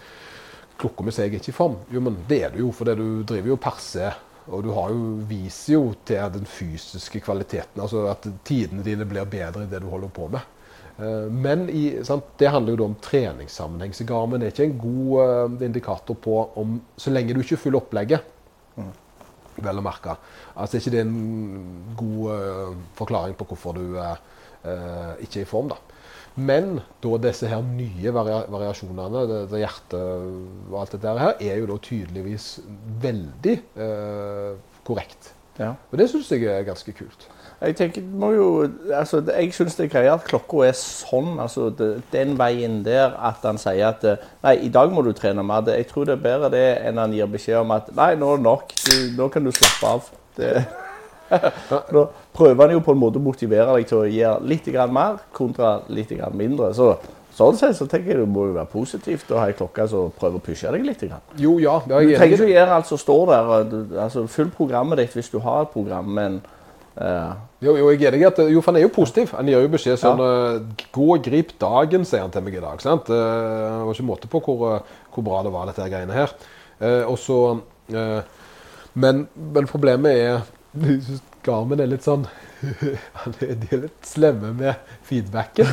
[0.76, 1.78] klokka mi sier jeg er ikke i form.
[1.92, 4.12] Jo, men det er du jo, for du driver jo perse.
[4.46, 9.26] Og du har jo, viser jo til den fysiske kvaliteten, altså at tidene dine blir
[9.26, 10.52] bedre i det du holder på med.
[10.98, 13.94] Eh, Men i, sant, det handler jo da om treningssammenheng.
[13.96, 17.82] Så Garmin er ikke en god eh, indikator på om Så lenge du ikke følger
[17.82, 18.32] opplegget,
[19.56, 20.16] vel å merke.
[20.56, 24.16] Altså ikke det er en god eh, forklaring på hvorfor du eh,
[25.24, 25.80] ikke er i form, da.
[26.36, 29.94] Men da disse her nye varia variasjonene, det, det hjertet
[30.68, 32.48] og alt dette her, er jo da tydeligvis
[33.00, 33.54] veldig
[33.86, 34.50] eh,
[34.84, 35.30] korrekt.
[35.56, 35.70] Ja.
[35.88, 37.24] Og det syns jeg er ganske kult.
[37.56, 38.46] Jeg tenker, må jo,
[38.92, 43.14] altså, jeg syns det er greier at klokka er sånn, altså det, den veien der,
[43.16, 45.64] at han sier at eh, nei, i dag må du trene mer.
[45.72, 48.42] Jeg tror det er bedre det enn han gir beskjed om at nei, nå er
[48.42, 50.10] det nok, du, nå kan du slappe av.
[50.36, 50.50] Det,
[51.96, 52.02] nå
[52.36, 55.22] prøver han jo på en måte å motivere deg til å gjøre litt grann mer
[55.36, 56.74] kontra litt grann mindre.
[56.76, 56.90] Så
[57.38, 60.12] sånn sett så tenker jeg det må jo være positivt å ha ei klokke som
[60.12, 61.06] prøver å pushe deg litt.
[61.08, 61.24] Grann.
[61.40, 61.78] Jo, ja.
[61.88, 63.50] Du er trenger ikke å gjøre alt som står der.
[64.04, 66.38] altså, Følg programmet ditt hvis du har et program, men
[66.96, 69.32] Jo, jo, jeg er enig at jo, for han er jo positiv.
[69.36, 72.64] Han gir jo beskjed sånn eh, Gå og grip dagen, sier han til meg i
[72.64, 72.80] dag.
[72.84, 73.10] sant?
[73.12, 76.34] Eh, Det var ikke måte på hvor, eh, hvor bra det var, dette greiene her.
[76.80, 77.38] Eh, og så
[77.92, 78.20] eh,
[78.96, 80.44] men, men problemet er
[81.46, 82.24] Garmin er litt sånn
[83.38, 85.68] De er litt slemme med feedbacken.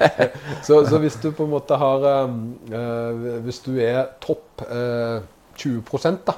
[0.66, 2.36] så, så hvis du på en måte har eh,
[2.72, 5.20] eh, Hvis du er topp eh,
[5.56, 6.34] 20 da,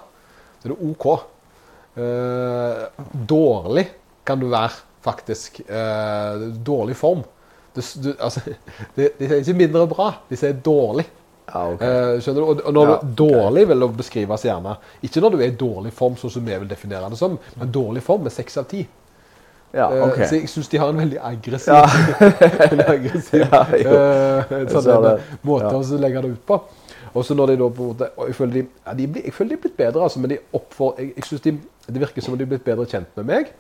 [0.59, 1.07] så er det OK.
[1.98, 3.87] Eh, dårlig
[4.28, 5.62] kan du være, faktisk.
[5.64, 7.24] Eh, dårlig form.
[7.76, 8.42] Du, du, altså,
[8.96, 11.06] de, de sier ikke mindre bra, de sier dårlig.
[11.48, 11.88] ja, okay.
[11.88, 12.46] Eh, skjønner du?
[12.52, 14.74] Og, når Ja, du, dårlig vil det beskrives gjerne
[15.06, 17.72] Ikke når du er i dårlig form, sånn som vi vil definere det som, men
[17.72, 18.82] dårlig form med seks av ti.
[19.72, 20.22] Ja, Eh, ok.
[20.26, 21.74] Så jeg syns de har en veldig aggressiv,
[22.72, 26.60] en aggressiv eh, sånn en, måte å legge det ut på.
[27.14, 29.62] Og så når de da på en måte, jeg føler de, jeg føler de er
[29.64, 31.54] blitt bedre, altså, men de oppfor, jeg, jeg synes de,
[31.88, 33.52] det virker som om de er blitt bedre kjent med meg.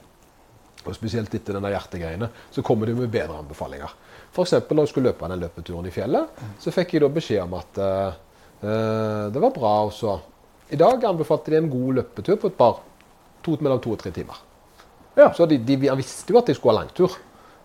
[0.88, 3.92] Og spesielt etter denne hjertegreiene, så kommer de med bedre anbefalinger.
[4.32, 4.56] F.eks.
[4.70, 7.80] når jeg skulle løpe den løpeturen i fjellet, så fikk jeg da beskjed om at
[7.80, 10.18] uh, det var bra også.
[10.74, 12.82] I dag anbefalte de en god løpetur på et par,
[13.44, 14.40] to, mellom to og tre timer.
[15.18, 15.32] Ja.
[15.34, 17.16] Så de, de, han visste jo at jeg skulle ha langtur.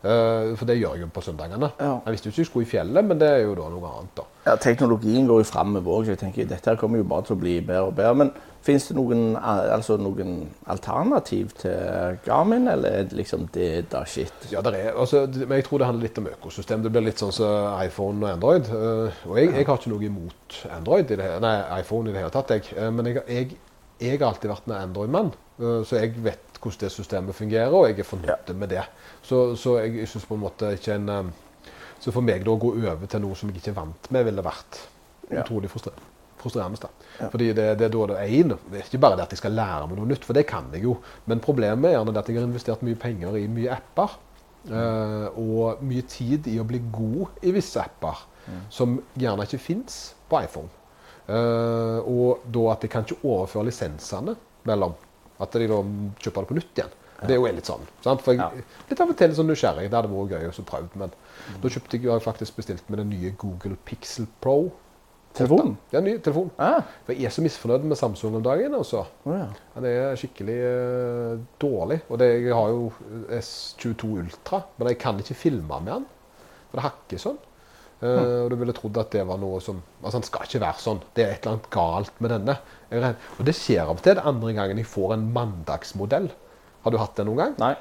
[0.03, 1.69] Uh, for det gjør jeg jo på søndagene.
[1.79, 1.93] Ja.
[2.05, 4.15] Jeg visste jo ikke jeg skulle i fjellet, men det er jo da noe annet.
[4.17, 4.25] da.
[4.49, 7.85] Ja, Teknologien går jo framover òg, dette her kommer jo bare til å bli bedre
[7.87, 8.17] og bedre.
[8.19, 8.33] Men
[8.63, 10.35] fins det noen, altså noen
[10.71, 14.47] alternativ til Garmin, eller er det liksom det da shit?
[14.53, 16.83] Ja, det er, altså, men jeg tror det handler litt om økosystem.
[16.85, 18.69] Det blir litt sånn som iPhone og Android.
[18.71, 22.23] eh, og jeg, jeg har ikke noe imot Android, i det, nei, iPhone i det
[22.23, 22.55] hele tatt.
[22.55, 22.71] Jeg.
[22.77, 23.57] Eh, men jeg, jeg,
[24.03, 27.89] jeg har alltid vært en Android-mann, eh, så jeg vet hvordan det systemet fungerer, og
[27.89, 28.85] jeg er fornøyd med det.
[29.27, 31.33] Så, så jeg, synes på en måte ikke en
[32.03, 34.25] Så for meg da å gå over til noe som jeg ikke er vant med,
[34.27, 34.79] ville vært
[35.31, 35.93] utrolig frustre-
[36.43, 36.81] frustrerende.
[36.83, 36.91] da.
[37.19, 37.29] Ja.
[37.33, 38.53] Fordi det, det er da det er inn.
[38.69, 40.69] det er ikke bare det at jeg skal lære meg noe nytt, for det kan
[40.75, 40.97] jeg jo.
[41.29, 44.19] Men problemet er gjerne at jeg har investert mye penger i mye apper.
[44.63, 48.21] Uh, og mye tid i å bli god i visse apper
[48.71, 49.97] som gjerne ikke fins
[50.31, 50.71] på iPhone.
[51.27, 54.35] Uh, og da at jeg kan ikke overføre lisensene
[54.67, 54.95] mellom.
[55.41, 55.79] At de da
[56.23, 56.99] kjøper det på nytt igjen.
[57.23, 57.83] Det er jo litt sånn.
[58.03, 58.23] Sant?
[58.23, 58.79] For jeg, Ja.
[58.89, 59.89] Litt av og til litt sånn nysgjerrig.
[59.89, 60.89] Det hadde vært gøy å prøve.
[60.99, 61.13] Men
[61.63, 64.73] da kjøpte jeg, jeg faktisk bestilt med den nye Google Pixel Pro.
[65.33, 65.77] Telefonen?
[65.93, 66.51] Ja, ny telefon.
[66.61, 68.75] Ah, For jeg er så misfornøyd med Samsung om dagen.
[68.77, 69.05] Også.
[69.25, 69.47] Oh, ja.
[69.73, 72.03] Han er skikkelig uh, dårlig.
[72.09, 72.91] Og det, jeg har jo
[73.39, 76.05] S22 Ultra, men jeg kan ikke filme med han.
[76.69, 77.41] For det hakker sånn.
[78.03, 80.83] Eh, og du ville trodd at det var noe som Altså, han skal ikke være
[80.83, 81.01] sånn.
[81.15, 82.57] Det er et eller annet galt med denne.
[83.37, 84.17] Og det skjer av og til.
[84.19, 86.27] Det andre gangen jeg får en mandagsmodell.
[86.83, 87.53] Har du hatt det noen gang?
[87.61, 87.73] Nei.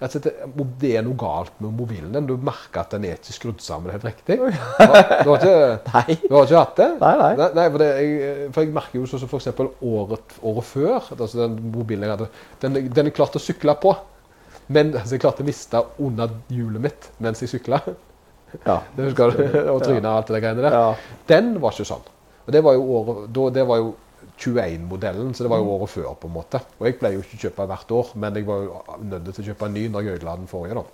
[0.00, 2.26] Rett og slett, det- det er noe galt med mobilen din.
[2.26, 4.38] Du merker at den er ikke skrudd sammen helt riktig.
[4.40, 5.56] Du har, ikke
[5.94, 6.16] Nei.
[6.22, 6.86] du har ikke hatt det?
[7.02, 7.48] Nei, nei.
[7.58, 9.50] nei for, det, jeg, for jeg merker jo sånn som f.eks.
[9.84, 12.30] året, året før, altså den mobilen jeg hadde,
[12.64, 13.92] den, den er klart å sykle på.
[14.70, 17.82] Men altså, jeg klarte å miste under hjulet mitt mens jeg sykla.
[18.64, 18.80] Ja.
[18.96, 19.42] Det husker du?
[19.74, 20.74] Og trynet og alt det greiene der.
[20.80, 21.18] Ja.
[21.28, 22.08] Den var ikke sånn.
[22.46, 23.92] Og det var jo, året, det var jo
[24.40, 26.60] 21-modellen, så det var jo året før, på en måte.
[26.78, 29.44] Og jeg pleier jo ikke å kjøpe hvert år, men jeg var jo nødt til
[29.44, 30.80] å kjøpe en ny når jeg ødela den forrige.
[30.80, 30.84] da.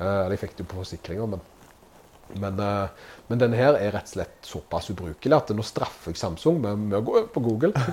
[0.00, 1.42] eller jeg fikk det jo på forsikringa, men,
[2.40, 2.88] men, eh,
[3.28, 6.78] men den her er rett og slett såpass ubrukelig at nå straffer jeg Samsung med,
[6.78, 7.72] med å gå på Google.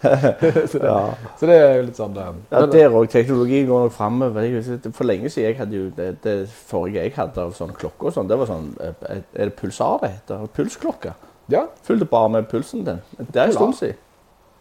[0.00, 0.98] så, det, Ja.
[1.38, 3.08] så det er jo litt sånn eh, Ja, Der òg.
[3.12, 4.48] Teknologien går nok framover.
[4.90, 8.16] For lenge siden jeg hadde jo det, det forrige jeg hadde av sånn klokke og
[8.16, 8.94] sånn, det var sånn eh,
[9.36, 10.48] Er det pulsar det heter?
[10.56, 11.14] Pulsklokke.
[11.50, 13.00] Ja, Fulgte bare med pulsen din.
[13.18, 13.96] Det er en stund siden.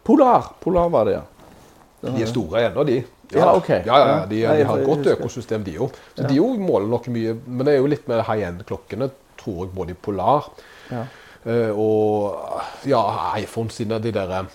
[0.03, 0.53] Polar.
[0.63, 1.21] Polar var det, ja.
[2.09, 3.03] De er store ennå, de.
[3.35, 3.69] Ja, ok.
[3.69, 5.91] Ja, ja, ja, de, Ja, de har et godt økosystem, de òg.
[6.15, 6.27] Så Ja.
[6.27, 7.35] de òg måler nok mye.
[7.45, 10.49] Men det er jo litt med high end-klokkene, tror jeg, både i Polar
[10.91, 11.03] Ja.
[11.45, 13.03] eh, og ja,
[13.37, 14.45] iPhone sine, de der eh,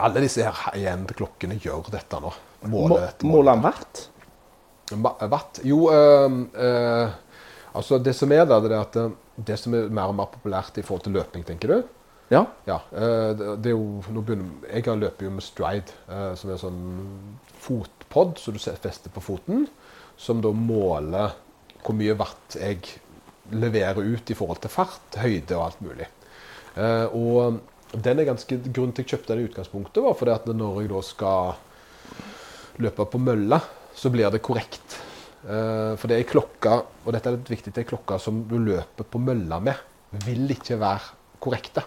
[0.00, 2.32] Alle disse her high end-klokkene gjør dette nå.
[2.66, 4.08] Måler etter Måler han hvert?
[4.96, 6.30] Ma- Jo, eh,
[6.64, 7.08] eh,
[7.74, 8.96] altså det som er der, det er at
[9.46, 11.78] det som er mer og mer populært i forhold til løping, tenker du?
[12.32, 12.42] Ja.
[12.68, 12.80] Ja.
[12.92, 16.82] eh, det, er jo, nå begynner, jeg løper jo med Stride, eh, som er sånn
[17.58, 19.66] fotpod som du fester på foten,
[20.18, 21.36] som da måler
[21.84, 22.82] hvor mye watt jeg
[23.54, 26.08] leverer ut i forhold til fart, høyde og alt mulig.
[26.76, 27.60] Eh, og
[27.96, 30.82] den er ganske, Grunnen til at jeg kjøpte den i utgangspunktet, var fordi at når
[30.82, 33.62] jeg da skal løpe på mølla,
[33.96, 34.98] så blir det korrekt.
[35.48, 38.58] Eh, for det er klokka, og dette er litt viktig, det er klokka som du
[38.60, 39.80] løper på mølla med,
[40.26, 41.84] vil ikke være korrekte.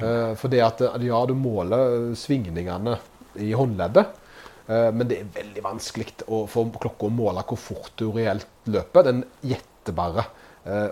[0.00, 2.96] Eh, for det at ja, du måler svingningene
[3.44, 4.16] i håndleddet,
[4.66, 8.48] eh, men det er veldig vanskelig å få klokka å måle hvor fort du reelt
[8.72, 9.10] løper.
[9.10, 10.28] Den gjetter bare.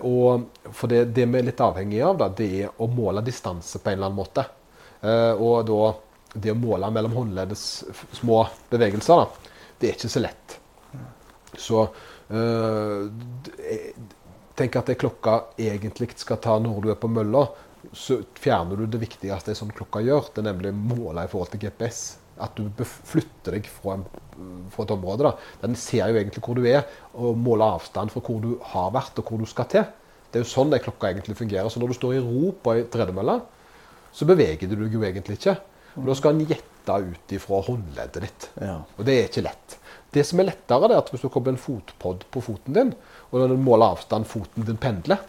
[0.08, 3.76] Og for det, det vi er litt avhengig av, da, det er å måle distanse
[3.78, 4.44] på en eller annen måte.
[5.44, 5.90] Og da
[6.40, 7.66] det å måle mellom håndleddets
[8.16, 10.56] små bevegelser, da, det er ikke så lett.
[11.58, 11.84] Så
[12.30, 13.88] eh,
[14.58, 17.46] tenk at det klokka egentlig skal ta når du er på mølla,
[17.94, 21.62] så fjerner du det viktigste sånn klokka gjør, det er nemlig måla i forhold til
[21.66, 22.18] GPS.
[22.42, 24.04] At du flytter deg fra, en,
[24.70, 25.26] fra et område.
[25.26, 25.54] da.
[25.64, 26.84] Den ser jo egentlig hvor du er,
[27.18, 29.88] og måler avstand fra hvor du har vært og hvor du skal til.
[30.28, 31.70] Det er jo sånn den klokka egentlig fungerer.
[31.72, 33.40] Så når du står i ro på ei tredemølle,
[34.14, 35.56] så beveger du deg jo egentlig ikke.
[35.98, 38.48] Og Da skal den gjette ut ifra håndleddet ditt.
[38.62, 38.78] Ja.
[38.96, 39.77] Og det er ikke lett.
[40.14, 42.94] Det som er lettere, det er at hvis du kobler en fotpod på foten din,
[43.30, 45.20] og den måler avstand foten din pendler,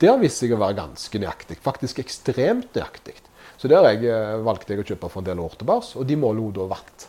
[0.00, 1.58] det har vist seg å være ganske nøyaktig.
[1.64, 3.16] Faktisk ekstremt nøyaktig.
[3.60, 6.16] Så der jeg, eh, valgte jeg å kjøpe for en del år tilbake, og de
[6.16, 7.06] måler jo da watt.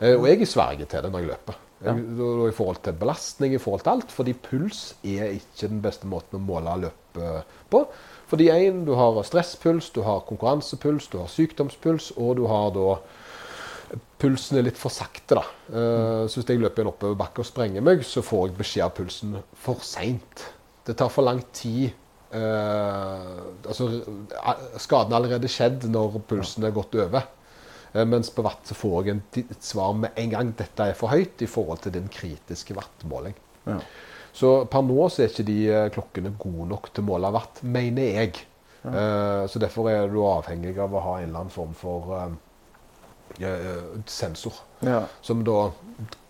[0.00, 1.54] Eh, og jeg er sverger til det når jeg løper.
[1.84, 4.10] Jeg, da- I forhold til belastning, i forhold til alt.
[4.10, 7.86] Fordi puls er ikke den beste måten å måle løpet på.
[8.26, 12.96] Fordi en, du har stresspuls, du har konkurransepuls, du har sykdomspuls, og du har da
[14.20, 15.44] Pulsen er litt for sakte, da.
[15.70, 18.94] Eh, så hvis jeg løper en oppoverbakke og sprenger meg, så får jeg beskjed av
[18.96, 20.46] pulsen for seint.
[20.84, 21.94] Det tar for lang tid.
[22.34, 23.86] Uh, altså,
[24.82, 27.28] skaden er allerede skjedd når pulsen er gått over.
[27.92, 30.50] Eh, mens på watt så får jeg et svar med en gang.
[30.58, 33.38] Dette er for høyt i forhold til din kritiske wattmåling.
[33.68, 33.78] Ja.
[34.34, 35.60] Så per nå så er ikke de
[35.94, 38.42] klokkene gode nok til å måle watt, mener jeg.
[38.84, 42.34] Eh, så derfor er du avhengig av å ha en eller annen form for eh,
[44.06, 44.62] sensor.
[44.84, 45.04] Ja.
[45.22, 45.70] Som da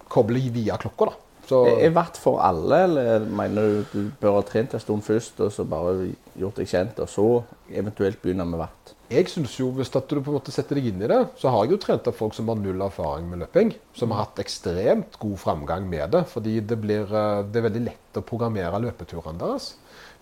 [0.08, 1.20] kobler via klokka, da.
[1.44, 5.40] Så Er watt for alle, eller mener du du bør ha trent en stund først,
[5.44, 7.26] og så bare gjort deg kjent, og så
[7.68, 8.94] eventuelt begynne med watt?
[9.14, 11.52] jeg syns jo, hvis at du på en måte setter deg inn i det, så
[11.52, 13.74] har jeg jo trent av folk som har null erfaring med løping.
[13.96, 16.24] Som har hatt ekstremt god framgang med det.
[16.32, 19.74] Fordi det, blir, eh, det er veldig lett å programmere løpeturene deres.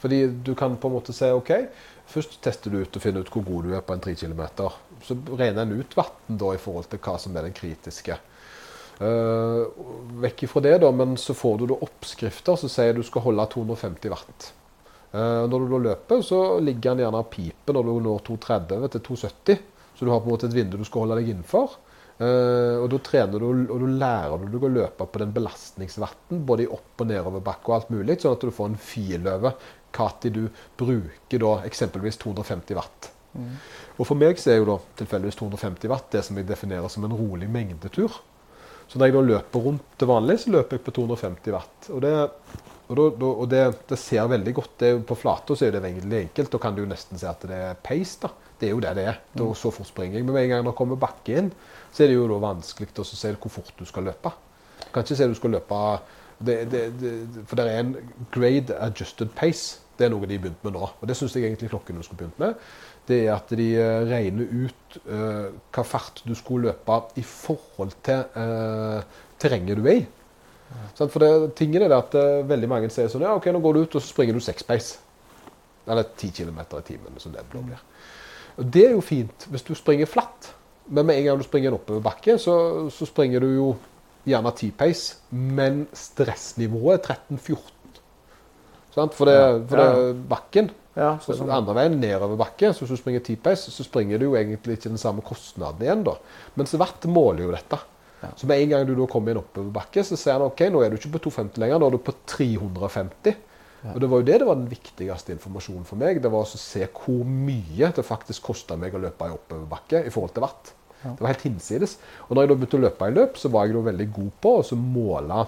[0.02, 1.52] Fordi du kan på en måte si OK,
[2.10, 4.42] først tester du ut og finner ut hvor god du er på en 3 km.
[5.02, 8.18] Så regner en ut vann i forhold til hva som er den kritiske.
[9.02, 9.66] Uh,
[10.22, 13.46] vekk ifra det, da, men så får du da oppskrifter som sier du skal holde
[13.54, 14.50] 250 watt.
[15.12, 18.92] Uh, når du da løper, så ligger den gjerne og piper når du når 230
[18.92, 19.64] til 270.
[19.96, 21.74] Så du har på en måte et vindu du skal holde deg innenfor.
[22.22, 26.44] Uh, og da trener du, og du lærer du deg å løpe på den belastningsvatten,
[26.46, 29.56] både i opp- og nedoverbakke og alt mulig, sånn at du får en fil over
[29.98, 30.42] når du
[30.78, 33.12] bruker da eksempelvis 250 watt.
[33.96, 37.06] Og for meg så er jo da tilfeldigvis 250 watt det som jeg definerer som
[37.06, 38.20] en rolig mengdetur.
[38.88, 41.88] Så når jeg da løper rundt til vanlig, så løper jeg på 250 watt.
[41.94, 42.12] Og det,
[42.90, 45.84] og da, da, og det, det ser veldig godt det På flata så er det
[45.84, 46.52] veldig enkelt.
[46.52, 48.18] Da kan du jo nesten si at det er pace.
[48.26, 48.32] da.
[48.60, 49.20] Det er jo det det er.
[49.32, 50.26] Da, så fort springer jeg.
[50.26, 51.48] Men med en gang det kommer bakke inn,
[51.92, 54.34] så er det jo da vanskelig å si hvor fort du skal løpe.
[54.92, 55.76] Du kan ikke si du skal løpe
[56.44, 57.12] det, det, det,
[57.48, 57.94] For det er en
[58.34, 59.78] grade adjusted pace.
[59.96, 60.88] Det er noe de har begynt med nå.
[61.00, 62.58] Og det syns jeg egentlig klokkene skulle begynt med.
[63.08, 67.96] Det er at de eh, regner ut uh, hva fart du skulle løpe i forhold
[68.04, 69.00] til uh,
[69.42, 70.04] terrenget du er i.
[70.94, 71.08] Sant?
[71.08, 73.78] For det, tingen er det at uh, veldig mange sier sånn Ja, OK, nå går
[73.78, 75.00] du ut, og så springer du seks pace.
[75.88, 77.80] Eller ti kilometer i timen, som det blir.
[78.60, 80.52] Og det er jo fint hvis du springer flatt.
[80.92, 82.54] Men med en gang du springer en oppoverbakke, så,
[82.92, 83.72] så springer du jo
[84.28, 88.00] gjerne T-Pace, men stressnivået er 13-14.
[88.92, 89.16] Sant?
[89.16, 89.36] For, det,
[89.70, 90.06] for det ja.
[90.10, 90.70] er bakken.
[90.92, 94.34] Ja, Så andre veien nedover bakke, så hvis du springer T-pace, så springer du jo
[94.36, 96.04] egentlig ikke den samme kostnaden igjen.
[96.04, 96.18] da.
[96.60, 97.80] Mens hvert måler jo dette.
[98.38, 100.82] Så med en gang du da kommer i en oppoverbakke, så ser han ok, nå
[100.84, 103.40] er du ikke på 250 lenger, nå er du på 350.
[103.90, 106.20] Og det var jo det det var den viktigste informasjonen for meg.
[106.22, 110.12] Det var å se hvor mye det faktisk kosta meg å løpe i oppoverbakke i
[110.14, 110.70] forhold til watt.
[111.02, 111.96] Det var helt hinsides.
[112.28, 114.32] Og når jeg da begynte å løpe i løp, så var jeg da veldig god
[114.44, 115.42] på å så måle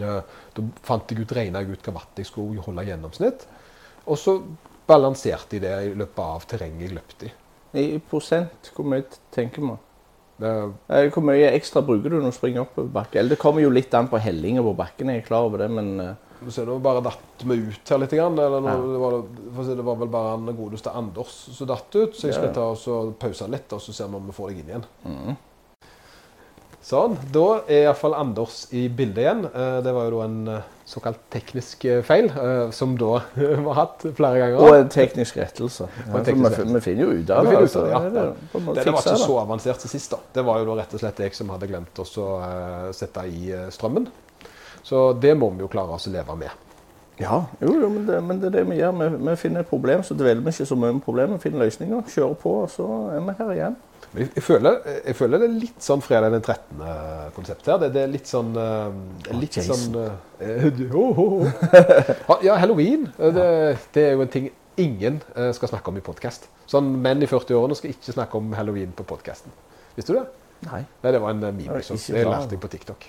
[0.00, 0.20] eh,
[0.56, 3.46] Da fant jeg ut, regna jeg ut hva watt jeg skulle holde i gjennomsnitt.
[4.04, 4.36] Og så
[4.88, 7.34] balanserte jeg det i løpet av terrenget jeg løpte i.
[7.74, 9.80] I prosent, hvor mye tenker man?
[10.38, 10.50] Det,
[10.90, 13.20] Eh, Hvor mye ekstra bruker du når du springer oppover bakken?
[13.20, 15.70] Eller det kommer jo litt an på hellinga på bakken, jeg er klar over det,
[15.70, 18.12] men eh, så nå bare datt vi ut her litt.
[18.12, 19.18] Eller nå, det, var,
[19.64, 22.14] si, det var vel bare den godeste Anders som datt ut.
[22.16, 22.54] Så jeg skal Ja.
[22.58, 24.86] ta og pause litt, og så ser vi om vi får deg inn igjen.
[25.04, 25.36] Mm.
[26.84, 27.14] Sånn.
[27.32, 29.44] Da er iallfall Anders i bildet igjen.
[29.48, 32.28] Eh, Det var jo da en eh, såkalt teknisk eh, feil,
[32.76, 33.22] som da
[33.66, 34.58] var hatt flere ganger.
[34.60, 35.88] Og en teknisk rettelse.
[36.04, 37.56] Ja, vi, finner jo ut av det.
[37.56, 37.86] Altså.
[37.88, 38.02] ja.
[38.12, 40.12] Det, var ikke så avansert til sist.
[40.12, 40.20] da.
[40.36, 42.06] Det var jo da rett og slett jeg som hadde glemt å
[42.92, 44.10] sette i strømmen.
[44.84, 46.60] Så det må vi jo klare oss å leve med.
[47.20, 48.94] Ja, jo, jo, men det, men det er det vi gjør.
[48.98, 51.42] Vi, vi finner et problem, så dveler vi ikke så mye med problemet.
[51.42, 53.76] Finner løsninger, kjører på, og så er vi her igjen.
[54.14, 57.78] Jeg, jeg, føler, jeg føler det er litt sånn fredag den 13.-konsept her.
[57.82, 58.98] Det, det er litt sånn eh,
[59.30, 59.86] er litt Jason.
[59.94, 61.28] sånn ho, ho.
[62.46, 63.08] Ja, halloween.
[63.18, 63.48] Det,
[63.94, 65.20] det er jo en ting ingen
[65.54, 66.48] skal snakke om i podkast.
[66.70, 69.54] Sånn menn i 40-årene skal ikke snakke om halloween på podkasten.
[69.94, 70.26] Visste du det?
[70.66, 70.82] Nei.
[71.02, 71.78] Nei, det var en meme.
[71.78, 73.06] Ikke Det lærte jeg på TikTok.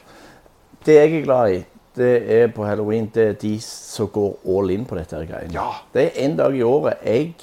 [0.86, 1.64] Det jeg er glad i,
[1.96, 5.54] det er på halloween, det er de som går all in på dette greiene.
[5.54, 5.70] Ja.
[5.94, 6.98] Det er en dag i året.
[7.06, 7.36] Jeg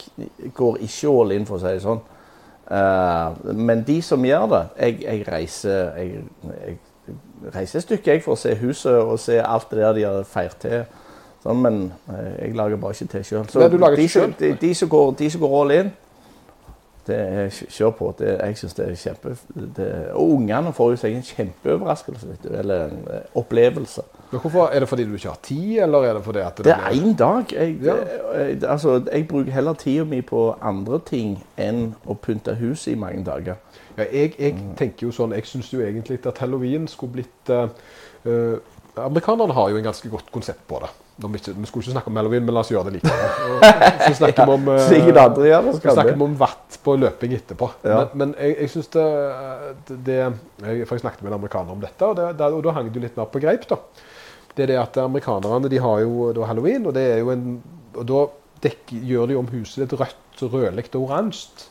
[0.55, 2.02] går ikke all in, for å si det sånn.
[2.72, 6.76] Uh, men de som gjør det Jeg, jeg reiser jeg, jeg
[7.52, 10.28] reiser et stykke jeg for å se huset og se alt det der de har
[10.28, 10.85] feirt til.
[11.42, 13.46] Sånn, men eh, jeg lager bare ikke til sjøl.
[13.50, 15.90] Så Nei, de, som- de, de, som går, de som går all in,
[17.06, 18.14] Det er, kjør på.
[18.18, 19.32] Det, jeg syns det er kjempe...
[19.76, 22.52] Det, og ungene får jo seg en kjempeoverraskelse, vet du.
[22.60, 24.04] Eller en eh, opplevelse.
[24.30, 26.72] Men hvorfor, Er det fordi du ikke har tid, eller er det fordi at Det
[26.72, 27.52] er én dag.
[27.52, 27.94] Jeg, Ja.
[28.38, 32.94] jeg, altså, jeg bruker heller tida mi på andre ting enn å pynte huset i
[32.98, 33.54] mange dager.
[33.98, 37.68] Ja, jeg, jeg tenker jo sånn, jeg syns jo egentlig at halloween skulle blitt eh,
[38.24, 38.56] eh,
[39.00, 40.90] Amerikanerne har jo en ganske godt konsept på det.
[41.22, 43.62] Vi, ikke, vi skulle ikke snakke om halloween, men la oss gjøre det likevel.
[44.07, 46.18] Så snakker vi om, eh, Så gjør så snakker vi.
[46.18, 47.68] vi om vatt på løping etterpå.
[47.87, 48.02] Ja.
[48.02, 49.07] Men, men jeg, jeg syns det,
[50.09, 52.90] det jeg, For jeg snakket med en amerikaner om dette, og, det, og da hang
[52.90, 53.64] det jo litt mer på greip.
[53.70, 53.81] da.
[54.52, 57.46] Det er det at amerikanerne de har jo da halloween, og det er jo en
[57.92, 58.22] og da
[58.64, 61.68] dekker, gjør de om huset litt rødt, rødlig og oransje.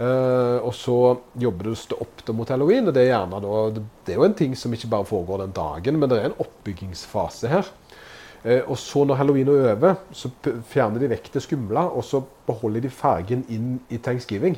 [0.00, 0.96] Eh, og så
[1.38, 2.88] jobbes det opp mot halloween.
[2.88, 3.60] og Det er da,
[4.06, 6.40] det er jo en ting som ikke bare foregår den dagen, men det er en
[6.42, 7.70] oppbyggingsfase her.
[8.42, 10.26] Uh, og så når halloween er over, så
[10.66, 14.56] fjerner de vekk det skumle, og så beholder de fargen inn i thanksgiving.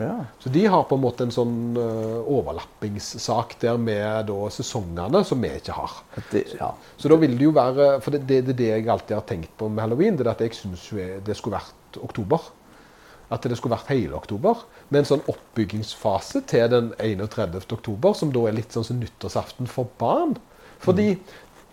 [0.00, 0.24] Ja.
[0.42, 5.44] Så de har på en måte en sånn uh, overlappingssak der med da sesongene som
[5.44, 5.94] vi ikke har.
[6.32, 6.72] Det, ja.
[6.98, 9.26] Så da vil det jo være For det det, det, er det jeg alltid har
[9.28, 10.88] tenkt på med halloween, det er at jeg syns
[11.26, 12.50] det skulle vært oktober.
[13.30, 14.64] At det skulle vært hele oktober.
[14.90, 17.60] Med en sånn oppbyggingsfase til den 31.
[17.70, 20.34] oktober, som da er litt sånn som nyttårsaften for barn.
[20.82, 21.12] Fordi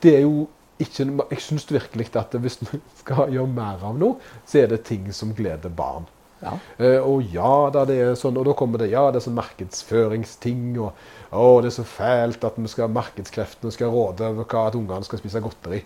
[0.03, 4.19] det er jo ikke Jeg syns virkelig at hvis vi skal gjøre mer av noe,
[4.45, 6.05] så er det ting som gleder barn.
[6.37, 6.53] Ja.
[6.77, 9.39] Uh, og ja da, det er sånn, og da kommer det ja, det er sånn
[9.39, 10.67] markedsføringsting.
[10.77, 10.91] Og
[11.31, 15.07] å, det er så fælt at vi skal, markedskreftene skal råde over hva at ungene
[15.07, 15.81] skal spise godteri.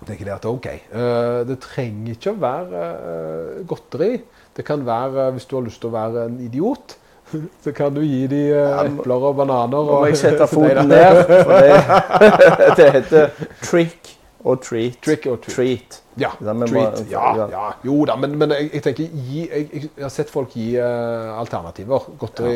[0.00, 0.66] Det er ikke det at OK.
[0.90, 4.10] Uh, det trenger ikke å være uh, godteri.
[4.56, 6.96] Det kan være, hvis du har lyst til å være en idiot,
[7.64, 9.76] så kan du gi dem Ja, uh, må- epler og bananer.
[9.76, 12.26] Nå må jeg sette foten ned, for det,
[12.80, 13.30] det heter
[13.62, 14.12] trick
[14.46, 15.00] og treat.
[15.02, 15.56] Trick or treat.
[15.56, 16.02] treat.
[16.16, 16.70] Ja, Ja, treat.
[16.72, 17.48] bare- Ja, ja.
[17.52, 17.64] ja.
[17.84, 21.34] Jo da, men, men jeg, jeg tenker gi, jeg, jeg har sett folk gi uh,
[21.40, 22.06] alternativer.
[22.20, 22.54] Godteri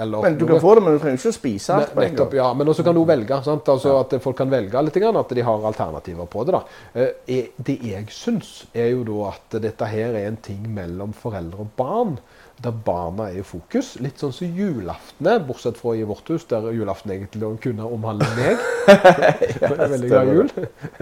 [0.00, 2.32] eller Men du kan få det, men du trenger ikke spise alt på en gang.
[2.38, 2.52] ja.
[2.54, 3.42] Men også kan du velge.
[3.44, 3.68] Sant?
[3.68, 6.52] Altså At folk kan velge litt, at de har alternativer på det.
[6.52, 6.62] da.
[6.94, 11.12] Eh, er- Det jeg syns, er jo da at dette her er en ting mellom
[11.12, 12.18] foreldre og barn.
[12.62, 13.98] Der barna er i fokus.
[14.00, 18.24] Litt sånn som julaften er, bortsett fra i vårt hus, der julaften egentlig kunne omhandle
[18.34, 18.56] meg.
[18.88, 20.50] yes, veldig glad i jul.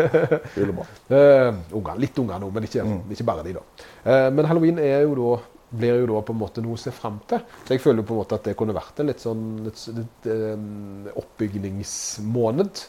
[0.58, 0.88] Jul er.
[1.14, 2.82] Eh, unger, litt unger nå, men ikke,
[3.14, 3.62] ikke bare de, da.
[4.04, 5.42] Eh, men halloween er jo da,
[5.78, 7.42] blir jo da på en måte noe å se fram til.
[7.64, 10.30] Så jeg føler på en måte at det kunne vært en litt sånn litt, litt,
[10.30, 12.86] um, oppbygningsmåned.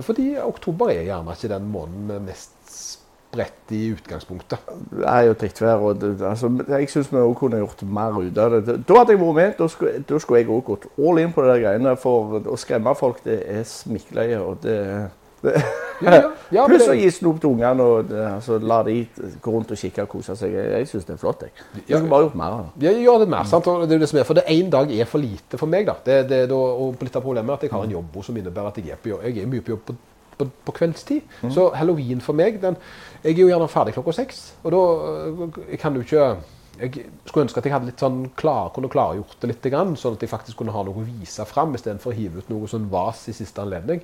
[0.00, 2.54] Fordi oktober er gjerne ikke den måneden med mest
[3.32, 4.60] spredt i utgangspunktet.
[4.92, 5.32] Det er jo
[5.88, 8.86] og det- Altså, jeg syns vi òg kunne gjort mer ut av det.
[8.86, 9.56] Da hadde jeg vært med.
[9.58, 11.96] Da skulle, da skulle jeg òg gått all in på de greiene.
[11.98, 14.38] For å skremme folk, det er smikkløye.
[14.38, 15.21] Og det, det
[16.02, 16.18] Ja,
[16.50, 18.96] ja, Pluss å gi snop til ungene og altså, la de
[19.42, 20.54] gå rundt og kikke og kose seg.
[20.54, 21.44] Jeg, syns det er flott.
[21.46, 21.66] Jeg.
[21.76, 22.94] Jeg skulle bare gjort mer av det.
[23.04, 23.68] Ja, det mer, sant?
[23.70, 25.86] Og det er det som er, for det én dag er for lite for meg.
[25.86, 25.98] da.
[26.04, 28.72] Det, det, da og litt av problemet er at jeg har en jobb som innebærer
[28.72, 29.96] at jeg er, på jobb, jeg er mye på jobb på,
[30.40, 31.36] på, på kveldstid.
[31.54, 32.78] Så halloween for meg den,
[33.22, 34.42] Jeg er jo gjerne ferdig klokka seks.
[34.64, 34.82] Og da
[35.70, 36.32] jeg kan jo ikke
[36.80, 39.66] Jeg skulle ønske at jeg hadde litt sånn klar, kunne klargjort det litt,
[40.00, 42.66] sånn at jeg faktisk kunne ha noe å vise fram, istedenfor å hive ut noe
[42.70, 44.00] sånn vas i siste anledning.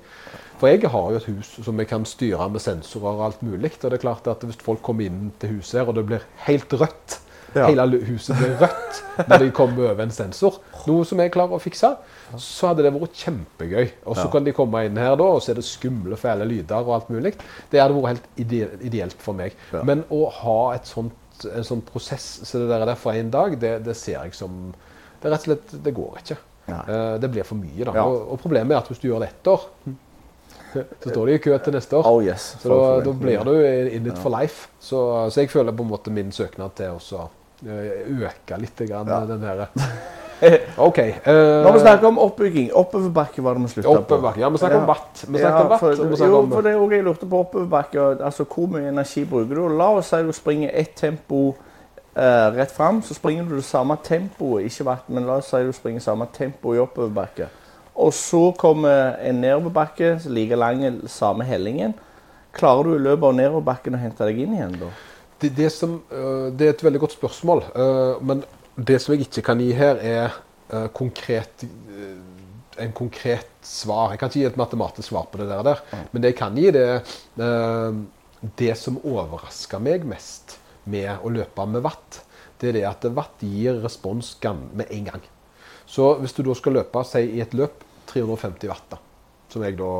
[0.61, 3.73] For jeg har jo et hus som jeg kan styre med sensorer og alt mulig.
[3.83, 6.29] Og det er klart at hvis folk kommer inn til huset her, og det blir
[6.49, 7.21] helt rødt
[7.57, 7.65] Ja.
[7.65, 10.59] Hele huset blir rødt når de kommer over en sensor.
[10.87, 11.95] Noe som jeg klarer å fikse.
[12.37, 13.87] Så hadde det vært kjempegøy.
[14.05, 14.31] Og så Ja.
[14.35, 17.09] kan de komme inn her da, og så er det skumle, fæle lyder og alt
[17.09, 17.33] mulig.
[17.71, 19.55] Det hadde vært helt ideelt for meg.
[19.73, 19.83] Ja.
[19.83, 21.13] Men å ha et sånt,
[21.47, 24.75] en sånn prosess så det der er der én dag, det, det ser jeg som
[25.21, 26.37] Det er rett og slett Det går ikke.
[26.69, 27.95] Eh, det blir for mye, da.
[27.97, 28.05] Ja.
[28.05, 29.65] Og, og problemet er at hvis du gjør det ett år,
[31.03, 32.07] så står de i kø til neste år.
[32.11, 32.53] Oh yes.
[32.63, 33.55] Så da, da blir du
[33.97, 34.69] in it for life.
[34.81, 35.01] Så,
[35.33, 37.29] så jeg føler på en måte min søknad til å
[37.65, 39.25] øke litt grann, Ja.
[39.27, 39.67] den her.
[40.89, 40.99] OK.
[40.99, 44.33] eh, Når vi snakker om oppbygging, oppoverbakke var det vi slutta på.
[44.39, 45.25] Ja, vi snakker om watt.
[45.29, 47.05] Vi snakker Ja, om watt, for, og vi jo, om for det er også jeg
[47.07, 48.05] lurte på oppoverbakke.
[48.25, 49.69] Altså, hvor mye energi bruker du?
[49.69, 53.97] La oss si du springer ett tempo uh, rett fram, så springer du det samme
[54.05, 57.51] tempoet, ikke watt, men la oss si du springer samme tempo i oppoverbakke.
[57.99, 61.95] Og så kommer en nedoverbakke, like lang, samme hellingen.
[62.55, 64.93] Klarer du i løpet av nedoverbakken å hente deg inn igjen da?
[65.43, 67.63] det, det, som, øh, det er et veldig godt spørsmål.
[68.21, 68.45] men
[68.79, 70.37] det som jeg ikke kan gi her, er
[70.73, 72.19] uh, konkret, øh,
[72.79, 74.13] en konkret svar.
[74.13, 75.63] Jeg kan ikke gi et matematisk svar på det der.
[75.63, 75.83] der.
[76.13, 77.01] Men det jeg kan gi, det er
[77.43, 77.97] øh,
[78.59, 82.23] det som overrasker meg mest med å løpe med watt.
[82.61, 84.37] Det er det at watt gir respons
[84.73, 85.23] med en gang.
[85.87, 88.99] Så hvis du da skal løpe si, i et løp 350 watt, da,
[89.49, 89.93] som jeg da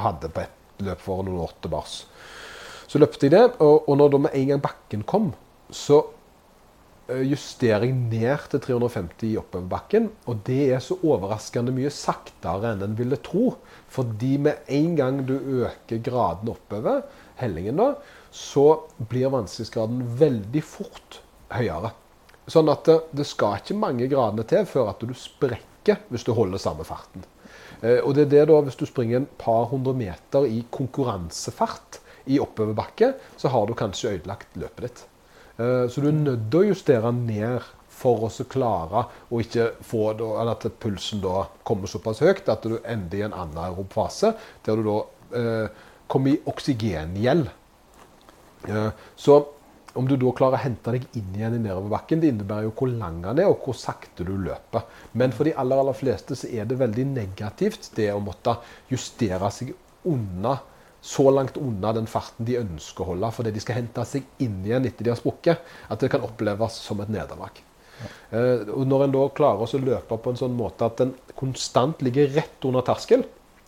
[0.00, 2.06] hadde på et løp for noen år tilbake,
[2.86, 5.32] så løpte jeg det, og, og når da med en gang bakken kom,
[5.74, 6.15] så eh,
[7.08, 10.08] justering ned til 350 i oppoverbakken.
[10.26, 13.52] Og det er så overraskende mye saktere enn en ville tro.
[13.92, 17.04] Fordi med en gang du øker graden oppover,
[17.40, 17.92] hellingen da,
[18.34, 18.66] så
[18.98, 21.20] blir vanskelighetsgraden veldig fort
[21.54, 21.92] høyere.
[22.50, 26.32] Sånn at det, det skal ikke mange gradene til før at du sprekker hvis du
[26.36, 27.24] holder samme farten.
[27.82, 32.00] Eh, og det er det da, Hvis du springer en par hundre meter i konkurransefart
[32.26, 35.04] i oppoverbakke, så har du kanskje ødelagt løpet ditt.
[35.56, 40.10] Eh, så du er nødt til å justere ned for å klare å ikke få
[40.18, 44.34] da, at pulsen da kommer såpass høyt at du ender i en anaerob fase,
[44.66, 44.96] der du da
[45.40, 47.48] eh, kommer i oksygengjeld.
[48.68, 49.40] Eh, så
[49.96, 52.90] om du da klarer å hente deg inn igjen i nedoverbakken, det innebærer jo hvor
[52.92, 54.84] lang den er, og hvor sakte du løper.
[55.16, 58.58] Men for de aller, aller fleste så er det veldig negativt det å måtte
[58.92, 59.72] justere seg
[60.06, 60.58] unna
[61.04, 64.58] så langt unna den farten de ønsker å holde, fordi de skal hente seg inn
[64.66, 67.62] igjen etter de har sprukket, at det kan oppleves som et nederlag.
[68.74, 72.32] Og når en da klarer å løpe på en sånn måte at den konstant ligger
[72.34, 73.24] rett under terskel,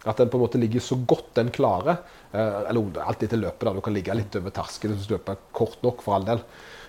[0.07, 2.03] at den på en måte ligger så godt den klarer,
[2.33, 5.41] uh, eller alt etter løpet, da, du kan ligge litt over terskelen hvis du løper
[5.57, 6.43] kort nok, for all del.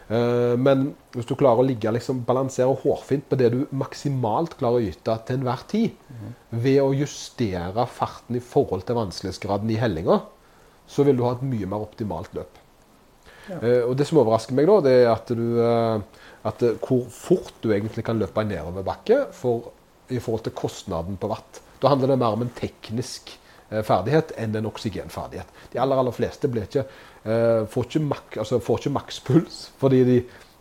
[0.10, 4.82] Uh, men hvis du klarer å ligge liksom, balansere hårfint på det du maksimalt klarer
[4.82, 6.00] å yte til enhver tid,
[6.50, 10.24] ved å justere farten i forhold til vanskelighetsgraden i hellinga,
[10.90, 12.58] så vil du ha et mye mer optimalt løp.
[13.52, 13.60] Ja.
[13.62, 17.54] Uh, og Det som overrasker meg, da, det er at, du, uh, at hvor fort
[17.62, 19.70] du egentlig kan løpe en nedoverbakke for,
[20.10, 21.62] i forhold til kostnaden på watt.
[21.84, 23.36] Da handler det mer om en teknisk
[23.70, 25.50] ferdighet enn en oksygenferdighet.
[25.70, 26.88] De aller, aller fleste ikke,
[27.24, 30.20] får, ikke mak, altså, får ikke makspuls fordi de,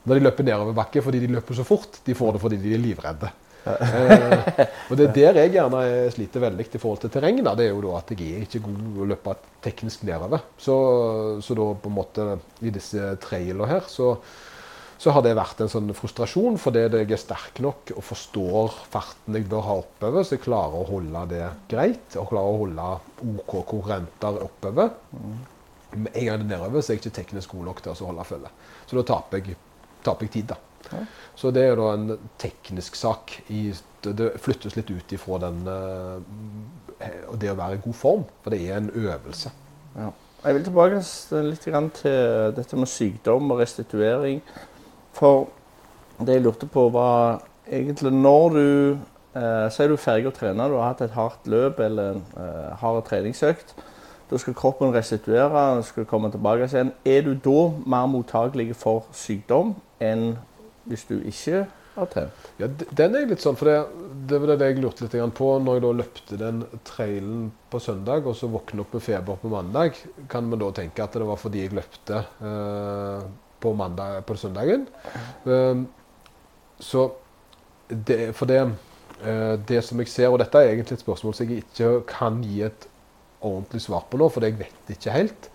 [0.08, 2.00] når de løper nedoverbakke fordi de løper så fort.
[2.06, 3.30] De får det fordi de er livredde
[3.68, 5.80] eh, og det er der jeg gjerne
[6.14, 7.40] sliter veldig i forhold til terreng.
[7.44, 9.34] Det er jo da at jeg er ikke god å løpe
[9.64, 10.44] teknisk nedover.
[10.58, 10.76] Så,
[11.44, 12.28] så da på en måte
[12.64, 14.14] i disse trailene her så,
[14.98, 19.36] så har det vært en sånn frustrasjon fordi jeg er sterk nok og forstår farten
[19.38, 22.16] jeg bør ha oppover, så jeg klarer å holde det greit.
[22.16, 22.90] Og klarer å holde
[23.36, 24.96] OK konkurrenter oppover.
[25.12, 25.57] Med
[25.92, 28.26] en gang det er nedover, så er jeg ikke teknisk god nok til å holde
[28.28, 28.52] følge.
[28.86, 29.58] Så da taper jeg,
[30.04, 31.02] taper jeg tid, da.
[31.38, 33.34] Så det er da en teknisk sak.
[33.52, 33.72] I,
[34.04, 36.20] det flyttes litt ut ifra den uh,
[37.38, 39.52] det å være i god form, for det er en øvelse.
[39.98, 40.10] Ja.
[40.38, 41.00] Jeg vil tilbake
[41.48, 41.64] litt
[41.98, 44.38] til dette med sykdom og restituering.
[45.18, 45.48] For
[46.22, 48.68] det jeg lurte på, var egentlig når du
[49.34, 52.22] eh, er du er ferdig å trene, du har hatt et hardt løp eller en
[52.38, 53.74] eh, hard treningsøkt.
[54.28, 56.92] Da skal kroppen restituere, skal komme tilbake igjen.
[57.08, 57.58] Er du da
[57.88, 59.74] mer mottakelig for sykdom
[60.04, 60.34] enn
[60.88, 61.64] hvis du ikke
[61.96, 62.48] har trent?
[62.60, 63.78] Ja, den er litt sånn, for det,
[64.28, 68.28] det var det jeg lurte litt på når jeg da løpte den trailen på søndag,
[68.28, 69.96] og så våkna opp med feber på mandag.
[70.32, 72.20] Kan vi da tenke at det var fordi jeg løpte
[72.50, 73.24] eh,
[73.64, 74.84] på, mandag, på søndagen?
[75.48, 75.86] Eh,
[76.84, 77.08] så
[77.88, 78.60] det, For det,
[79.24, 82.42] eh, det som jeg ser, og dette er egentlig et spørsmål som jeg ikke kan
[82.44, 82.88] gi et
[83.40, 85.48] ordentlig svar på nå, for jeg vet ikke helt.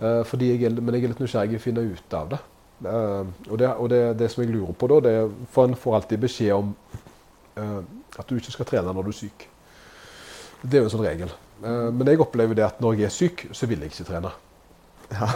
[0.00, 2.40] Uh, jeg, men jeg er litt nysgjerrig på å finne ut av det.
[2.84, 5.76] Uh, og, det, og det, det, som jeg lurer på da, det er For en
[5.78, 6.72] får alltid beskjed om
[7.60, 7.82] uh,
[8.18, 9.46] at du ikke skal trene når du er syk.
[10.62, 11.32] Det er jo en sånn regel.
[11.64, 14.30] Men jeg opplever det at når jeg er syk, så vil jeg ikke trene.
[15.12, 15.28] Ja.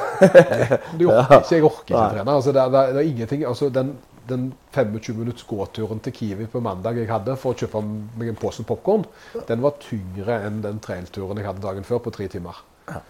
[0.98, 2.34] det, orker ikke, jeg orker ikke trene.
[2.34, 3.92] Altså, det, det, det, er ingenting altså, Den,
[4.28, 8.40] den 25 minutts gåturen til Kiwi på mandag jeg hadde for å kjøpe meg en
[8.40, 9.06] pose popkorn,
[9.48, 12.60] den var tyngre enn den trailturen jeg hadde dagen før på tre timer.
[12.88, 13.00] Ja.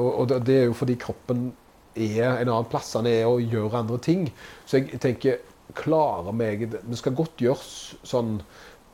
[0.00, 1.50] og, og det er jo fordi kroppen
[1.98, 2.94] er en annen plass.
[2.98, 4.28] Han er å gjøre andre ting.
[4.66, 5.40] Så jeg tenker
[5.76, 7.72] klarer meg Det skal godt gjøres
[8.06, 8.38] sånn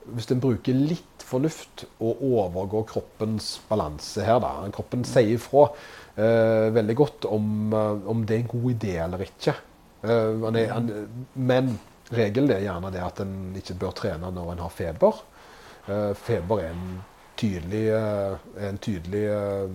[0.05, 4.67] hvis en bruker litt fornuft og overgår kroppens balanse her, da.
[4.75, 9.25] Kroppen sier ifra uh, veldig godt om, eh, om, det er en god idé eller
[9.25, 9.55] ikke.
[10.05, 10.91] Eh, han er, han,
[11.35, 11.75] men
[12.13, 15.25] regelen er gjerne det at en ikke bør trene når en har feber.
[15.85, 17.03] Uh, feber er en
[17.37, 19.73] tydelig, uh, en tydelig eh,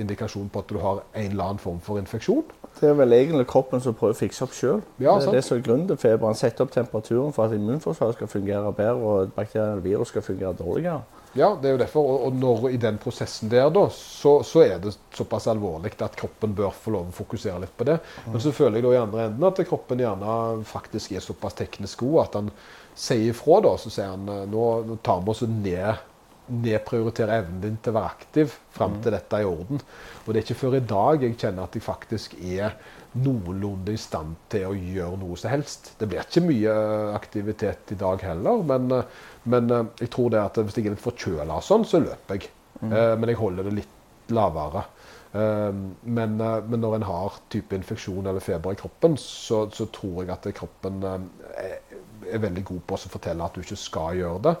[0.00, 2.44] indikasjon på at du har en eller annen form for infeksjon.
[2.80, 4.82] Det er vel egentlig kroppen som prøver å fikse opp sjøl.
[4.98, 6.38] Ja, det er det som er grunnen til feberen.
[6.38, 10.54] Sette opp temperaturen for at immunforsvaret skal fungere bedre og bakterier og virus skal fungere
[10.58, 11.02] dårligere.
[11.38, 12.10] Ja, det er jo derfor.
[12.26, 16.54] Og når i den prosessen der, da, så, så er det såpass alvorlig at kroppen
[16.58, 18.00] bør få lov å fokusere litt på det.
[18.26, 22.02] Men så føler jeg da i andre enden at kroppen gjerne faktisk er såpass teknisk
[22.02, 22.52] god at han
[22.98, 23.60] sier ifra.
[23.68, 26.06] da, Så sier han nå tar vi oss ned
[26.50, 29.82] nedprioritere evnen din til å være aktiv fram til dette er i orden.
[30.24, 32.74] Og det er ikke før i dag jeg kjenner at jeg faktisk er
[33.18, 35.92] noenlunde i stand til å gjøre noe som helst.
[35.98, 40.30] Det blir ikke mye eh, aktivitet i dag heller, men, eh, men eh, jeg tror
[40.34, 42.50] det at hvis jeg er litt forkjøla sånn, så løper jeg.
[42.80, 42.92] Mm.
[43.20, 44.86] Men jeg holder det litt lavere.
[45.34, 50.30] Men, men, når en har type infeksjon eller feber i kroppen, så, så tror jeg
[50.32, 51.26] at kroppen er,
[51.60, 54.54] er, veldig god på å fortelle at du ikke skal gjøre det.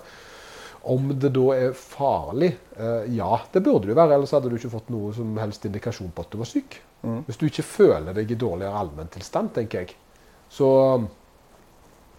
[0.82, 2.54] Om det da er farlig?
[2.78, 4.16] Uh, ja, det burde det være.
[4.16, 6.78] Ellers hadde du ikke fått noe som helst indikasjon på at du var syk.
[7.02, 7.22] Mm.
[7.26, 9.96] Hvis du ikke føler deg i dårligere allmenntilstand, tenker jeg,
[10.50, 11.06] så um,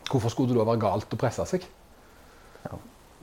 [0.09, 1.65] hvorfor skulle det da være galt å presse seg?
[2.67, 2.77] Ja.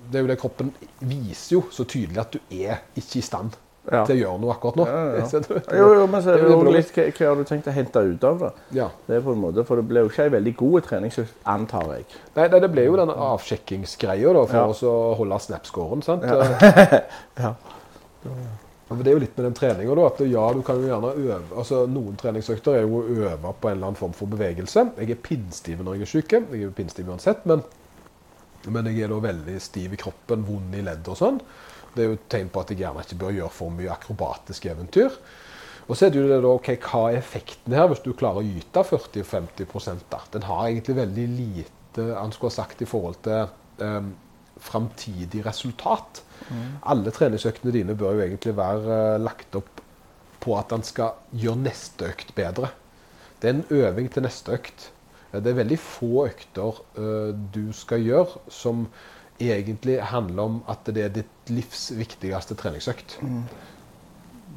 [0.09, 0.75] Det er jo det kroppen
[1.05, 3.57] viser jo så tydelig at du er ikke i stand
[3.89, 4.03] ja.
[4.09, 4.87] til å gjøre noe akkurat nå.
[4.89, 5.41] Ja,
[5.81, 8.05] jo, jo, men så er det jo litt hva, hva har du tenkt å hente
[8.11, 8.53] ut av det?
[9.09, 11.91] Det er på en måte, For det ble jo ikke en veldig god treningsøkt, antar
[11.97, 12.07] jeg.
[12.37, 16.07] Nei, det ble jo den avsjekkingsgreia for å holde snap-scoren.
[16.07, 16.25] sant?
[16.29, 17.53] ja.
[18.89, 21.83] Det er jo litt med den treninga, at ja, du kan jo gjerne øve altså
[21.93, 24.87] Noen treningsøkter er jo å øve på en eller annen form for bevegelse.
[24.97, 26.33] Jeg er pinnstiv når jeg er syk.
[26.33, 27.61] Jeg er jo pinnstiv uansett, men,
[28.65, 31.43] men jeg er da veldig stiv i kroppen, vond i ledd og sånn.
[31.99, 34.71] Det er jo et tegn på at jeg gjerne ikke bør gjøre for mye akrobatiske
[34.71, 35.17] eventyr.
[35.89, 38.43] Og så er det jo det da, ok, Hva er effekten her, hvis du klarer
[38.43, 40.21] å gyte 40-50% da?
[40.35, 41.77] Den har egentlig veldig lite
[42.15, 43.49] han skulle ha sagt, i forhold til
[43.83, 44.13] um,
[44.63, 46.21] framtidig resultat.
[46.47, 46.77] Mm.
[46.93, 49.83] Alle treningsøktene dine bør jo egentlig være uh, lagt opp
[50.45, 52.71] på at han skal gjøre neste økt bedre.
[53.41, 54.91] Det er en øving til neste økt.
[55.33, 58.87] Det er veldig få økter uh, du skal gjøre som
[59.39, 63.19] egentlig handler om at det er ditt livs viktigste treningsøkt.
[63.23, 63.45] Mm.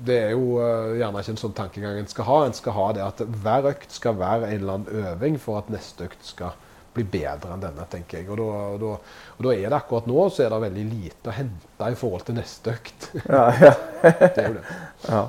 [0.01, 2.39] Det er jo uh, gjerne ikke en sånn tankegang en skal ha.
[2.47, 5.69] En skal ha det at hver økt skal være en eller annen øving for at
[5.73, 6.57] neste økt skal
[6.95, 8.29] bli bedre enn denne, tenker jeg.
[8.33, 8.93] Og da, og da,
[9.37, 12.25] og da er det akkurat nå så er det veldig lite å hente i forhold
[12.27, 13.11] til neste økt.
[13.31, 13.73] Ja, ja.
[14.01, 14.79] det er jo det.
[15.11, 15.25] Ja,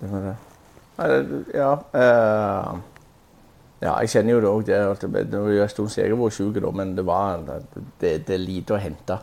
[0.00, 0.36] det var det.
[1.56, 2.93] Ja, uh,
[3.84, 4.64] ja, jeg kjenner jo det òg.
[4.64, 7.44] Det er en stund siden jeg var syk, men det, var,
[8.00, 9.18] det, det, er lite å hente.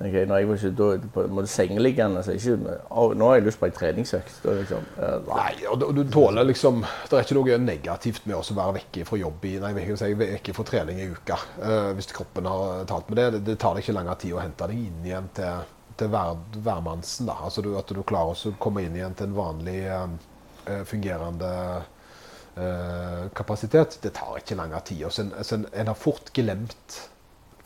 [0.00, 2.54] Okay, når jeg var ikke, da, på måte sengeliggende så ikke,
[2.88, 4.38] å, Nå har jeg lyst på en treningsøkt.
[4.48, 8.78] Liksom, uh, nei, og du, tåler liksom Det er ikke noe negativt med å være
[8.78, 11.36] vekke fra jobb i, nei, vekke fra trening i uka.
[11.60, 13.28] Uh, hvis kroppen har talt med det.
[13.36, 13.42] det.
[13.50, 17.28] Det tar ikke lang tid å hente deg inn igjen til, til hver, hvermannsen.
[17.28, 17.36] Da.
[17.46, 21.54] Altså du, at du klarer å komme inn igjen til en vanlig uh, fungerende
[23.36, 23.98] kapasitet.
[24.02, 25.06] Det tar ikke lang tid.
[25.10, 26.98] Så en, så en, en, har fort glemt,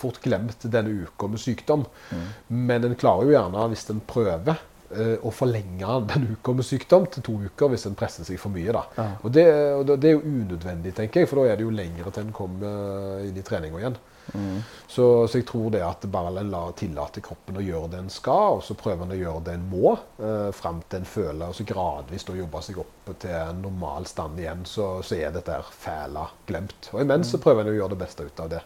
[0.00, 1.86] fort glemt denne uka med sykdom.
[2.10, 2.30] Mm.
[2.70, 4.62] Men en klarer jo gjerne, hvis en prøver,
[4.94, 8.54] eh, å forlenge den uka med sykdom til to uker hvis en presser seg for
[8.54, 8.72] mye.
[8.74, 8.84] da.
[8.98, 9.10] Ja.
[9.22, 12.14] Og, det, og, det, er jo unødvendig, tenker jeg, for da er det jo lengre
[12.14, 14.00] til en kommer inn i treninga igjen.
[14.32, 14.62] Mm.
[14.86, 18.12] Så, så, jeg tror det at bare en lar tillate kroppen å gjøre det en
[18.12, 21.50] skal, og så prøver en å gjøre det en må, eh, fram til en føler
[21.50, 25.34] og så gradvis å jobbe seg opp til en normal stand igjen, så, så er
[25.34, 26.90] dette fæla glemt.
[26.94, 28.64] Og imens så prøver en å gjøre det beste ut av det.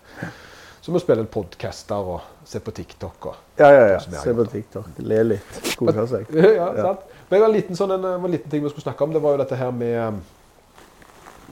[0.85, 3.27] Som å spille podcaster og se på TikTok.
[3.29, 3.99] Og, ja, ja, ja.
[4.23, 5.03] Se på TikTok.
[5.05, 5.59] Le litt.
[5.77, 6.31] Kose seg.
[6.61, 7.03] ja, sant.
[7.29, 9.43] Men en liten, sånn, en, en liten ting vi skulle snakke om, det var jo
[9.43, 10.23] dette her med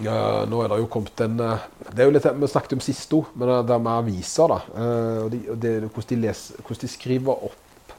[0.04, 2.82] ja, nå er det jo kommet en uh, det er jo litt, Vi snakket om
[2.84, 4.52] Sisto, men det er med aviser.
[4.52, 7.94] da, uh, og, de, og det, hvordan, de leser, hvordan de skriver opp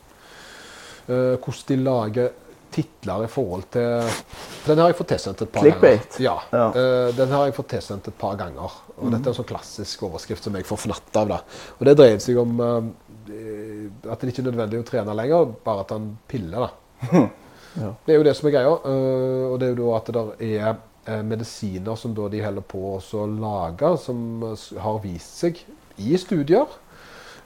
[1.07, 2.35] eh, Hvordan de lager
[2.77, 4.19] titler i forhold til
[4.67, 6.17] Den har jeg fått tilsendt et par Clickbait.
[6.19, 6.21] ganger.
[6.21, 7.11] Ja, ja.
[7.15, 8.75] Den har jeg fått tilsendt et par ganger.
[8.97, 9.13] og mm.
[9.13, 11.31] Dette er en sånn klassisk overskrift som jeg får fnatt av.
[11.31, 11.39] da.
[11.79, 15.95] Og Det dreier seg om at det ikke er nødvendig å trene lenger, bare at
[15.95, 16.67] han piller.
[16.67, 17.23] da.
[17.85, 17.93] ja.
[18.03, 18.75] Det er jo det som er greia.
[18.75, 20.77] og det er jo da at det er
[21.07, 24.41] Eh, medisiner som de holder på å lage, som
[24.83, 25.61] har vist seg
[26.03, 26.67] i studier,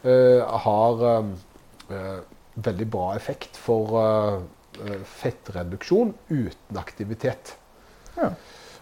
[0.02, 2.16] eh, har eh,
[2.56, 4.42] veldig bra effekt for
[5.06, 7.54] fettreduksjon uten aktivitet.
[8.16, 8.32] Ja.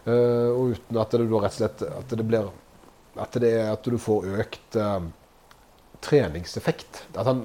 [0.06, 2.48] og uten at det rett og slett at det blir
[3.20, 4.78] at, det er, at du får økt
[6.06, 7.04] treningseffekt.
[7.18, 7.44] At han,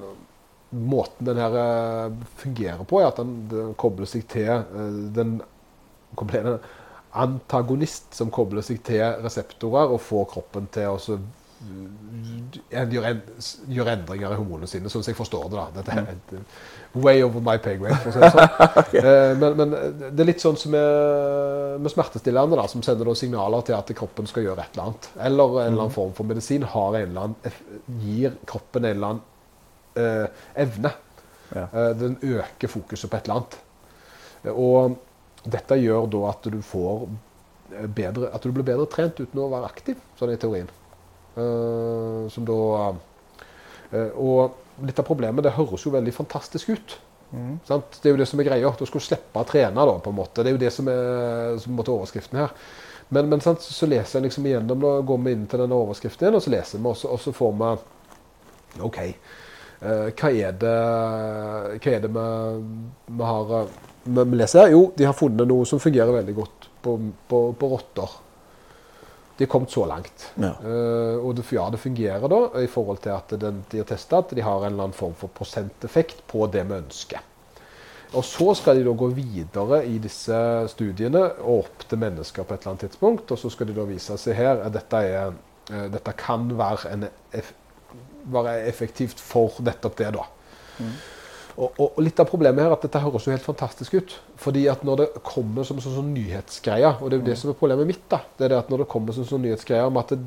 [0.71, 4.63] måten den her fungerer på, er at den, kobler seg til
[5.17, 5.39] den,
[6.15, 6.57] den
[7.15, 11.19] antagonist som kobler seg til reseptorer og får kroppen til å
[12.69, 13.11] gjøre,
[13.71, 15.57] gjør endringer i hormonene sine, sånn som jeg forstår det.
[15.57, 15.65] da.
[15.77, 16.33] Dette er et,
[16.95, 18.59] way over my pay grade, for å si det sånn.
[18.81, 19.01] okay.
[19.01, 19.73] Eh, men, men,
[20.05, 24.29] det er litt sånn som med, med smertestillende, da, som sender signaler til at kroppen
[24.29, 25.09] skal gjøre et eller annet.
[25.29, 25.97] Eller en eller annen mm.
[25.97, 27.59] form for medisin har en eller annen,
[28.03, 29.25] gir kroppen en eller annen
[30.03, 30.93] eh, evne.
[31.55, 31.67] Ja.
[31.95, 33.59] Den øker fokuset på et eller annet.
[34.51, 34.95] Og
[35.51, 37.07] dette gjør da at du får
[37.75, 40.71] eh, bedre, at du blir bedre trent uten å være aktiv, sånn i teorien.
[41.35, 42.55] Uh, som da
[42.95, 46.95] uh, Og litt av problemet, det høres jo veldig fantastisk ut.
[47.35, 47.57] Mm.
[47.67, 48.71] Det er jo det som er greia.
[48.79, 50.43] Du skal slippe å trene, da, på en måte.
[50.43, 52.53] Det er jo det som er, som er overskriften her.
[53.09, 56.35] Men, men sant, så leser jeg liksom igjennom, da går vi inn til denne overskriften
[56.35, 58.97] og så leser vi, og så, og så får vi OK.
[59.85, 60.75] Eh, hva er det,
[61.79, 62.27] hva er det vi,
[63.17, 63.73] vi har eh,
[64.05, 64.69] vi, leser?
[64.73, 66.97] Jo, de har funnet noe som fungerer veldig godt på,
[67.29, 68.21] på, på rotter.
[69.35, 70.29] De er kommet så langt.
[70.39, 70.53] Ja.
[70.63, 74.21] Uh, og det, ja, det fungerer da i forhold til at den, de har testa
[74.23, 77.25] at de har en eller annen form for prosenteffekt på det vi ønsker.
[78.15, 80.37] Og så skal de da gå videre i disse
[80.71, 83.33] studiene og opp til mennesker på et eller annet tidspunkt.
[83.33, 85.35] Og så skal de da vise seg her at dette, er,
[85.73, 87.51] uh, dette kan være, en eff,
[88.31, 90.25] være effektivt for nettopp det, da.
[91.55, 94.15] Og, og, og litt av problemet her er at dette høres jo helt fantastisk ut.
[94.35, 97.51] fordi at når det kommer som sånn, sånn nyhetsgreie, og det er jo det som
[97.53, 100.01] er problemet mitt, da, det er det at når det kommer som sånn nyhetsgreie om
[100.01, 100.19] at det,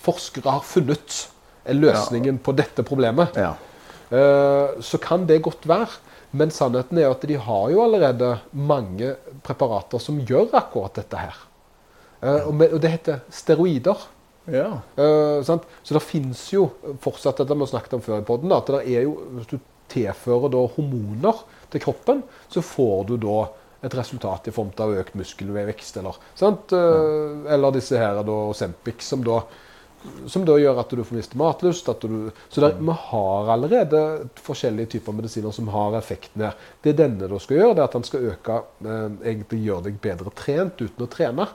[0.00, 1.18] forskere har funnet
[1.68, 3.52] løsningen på dette problemet, Ja.
[4.12, 6.00] uh, så kan det godt være.
[6.32, 11.40] Men sannheten er at de har jo allerede mange preparater som gjør akkurat dette her.
[12.22, 14.04] Eh, og, med, og det heter steroider.
[14.48, 14.80] Ja.
[14.96, 15.42] Uh?
[15.44, 16.68] Så det finnes jo
[17.02, 19.58] fortsatt dette vi har snakket om før i podden, at det er jo, hvis du
[19.90, 23.40] tilfører da hormoner til kroppen, så får du da
[23.80, 26.74] et resultat i form av økt muskelvekst, eller, sant?
[26.76, 29.40] Eh, eller disse her da, Sempic, som da,
[30.28, 31.88] som da gjør at du får miste matlyst.
[31.88, 34.02] At du, så der, vi har allerede
[34.44, 36.60] forskjellige typer medisiner som har effekten her.
[36.84, 40.00] Det denne da skal gjøre, det er at den skal øke, eh, egentlig gjøre deg
[40.04, 41.48] bedre trent uten å trene.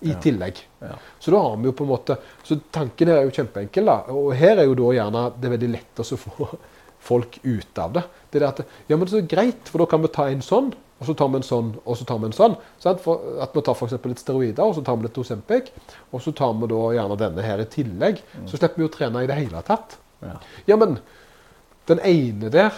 [0.00, 0.58] I tillegg.
[0.84, 0.96] Ja.
[1.18, 3.88] Så da har vi jo på en måte, så tanken her er jo kjempeenkel.
[3.88, 6.50] da, Og her er jo da gjerne det er veldig lett å få
[7.08, 8.04] folk ut av det.
[8.30, 10.72] Det er det at ja, men så greit, for da kan vi ta en sånn,
[10.98, 12.56] og så tar vi en sånn, og så tar vi en sånn.
[13.04, 13.94] For at vi tar f.eks.
[14.02, 15.70] litt steroider, og så tar vi litt Osempic,
[16.10, 18.22] og så tar vi da gjerne denne her i tillegg.
[18.50, 19.98] Så slipper vi å trene i det hele tatt.
[20.24, 20.34] Ja.
[20.66, 20.98] Ja, men
[21.88, 22.74] den ene der,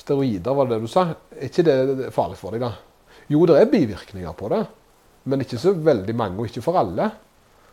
[0.00, 2.72] steroider var det det du sa, er ikke det farlig for deg da?
[3.30, 4.64] Jo, det er bivirkninger på det,
[5.24, 7.10] men ikke så veldig mange, og ikke for alle.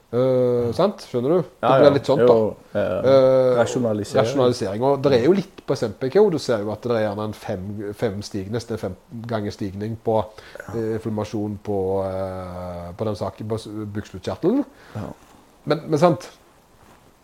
[0.09, 1.03] Uh, sant?
[1.05, 1.49] Skjønner du?
[1.61, 2.33] Det blir litt sånt da.
[2.33, 4.25] Jo, eh, rasjonalisering.
[4.25, 4.85] rasjonalisering.
[4.87, 6.17] Og det er jo litt på SMPK.
[6.33, 8.97] Du ser jo at det er gjerne en fem, fem stig, nesten fem
[9.29, 13.61] ganger stigning på eh, inflammasjon på, eh, på den saken på
[13.99, 14.65] bukspyttkjertelen.
[14.97, 15.07] Ja.
[15.69, 16.25] Men, men sant,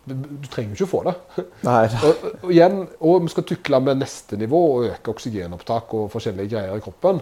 [0.06, 1.16] du, du trenger jo ikke få det.
[2.06, 6.54] Og, og, igjen, og vi skal tukle med neste nivå og øke oksygenopptak og forskjellige
[6.54, 7.18] greier i kroppen.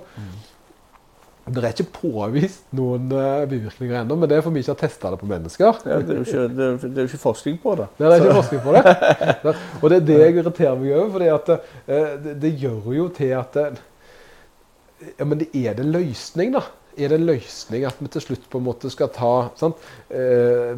[1.45, 4.78] Det er ikke påvist noen eh, bivirkninger ennå, men det er for vi ikke har
[4.80, 5.80] testa det på mennesker.
[5.84, 7.88] ja, det, er jo ikke, det, er- det er ikke forskning på det.
[7.99, 8.95] Det er ikke forskning på det.
[9.82, 11.11] Og det er det jeg irriterer meg over.
[11.12, 13.82] for eh, det, det gjør jo til at eh,
[15.18, 16.64] Ja, men det er det løsning, da?
[16.97, 19.76] Er det en løsning at vi til slutt på en måte skal ta sant,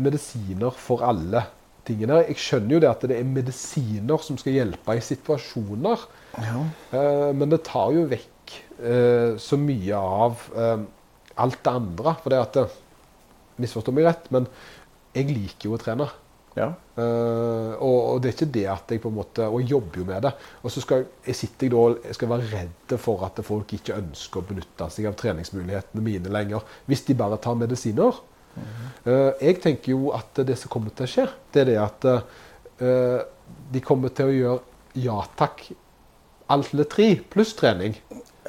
[0.03, 1.43] medisiner for alle
[1.87, 2.23] tingene?
[2.25, 6.07] Jeg skjønner jo det at det er medisiner som skal hjelpe i situasjoner.
[6.41, 6.63] Ja.
[7.37, 8.33] Men det tar jo vekk
[9.41, 10.85] så mye av eh,
[11.43, 12.17] alt det andre.
[12.23, 12.83] For det at jeg
[13.57, 14.45] Misforstå meg rett, men
[15.17, 16.05] jeg liker jo å trene.
[16.57, 16.71] Ja.
[16.97, 20.01] Uh, og, og det er ikke det at jeg på en måte Og jeg jobber
[20.01, 20.31] jo med det.
[20.65, 23.97] Og så skal jeg sitter jeg da jeg skal være redd for at folk ikke
[23.97, 28.21] ønsker å benytte seg av treningsmulighetene mine lenger, hvis de bare tar medisiner.
[28.57, 32.07] Eh, jeg tenker jo at det som kommer til å skje, det er det at
[32.09, 33.19] uh,
[33.73, 35.67] de kommer til å gjøre ja takk
[36.53, 37.99] alle tre pluss trening.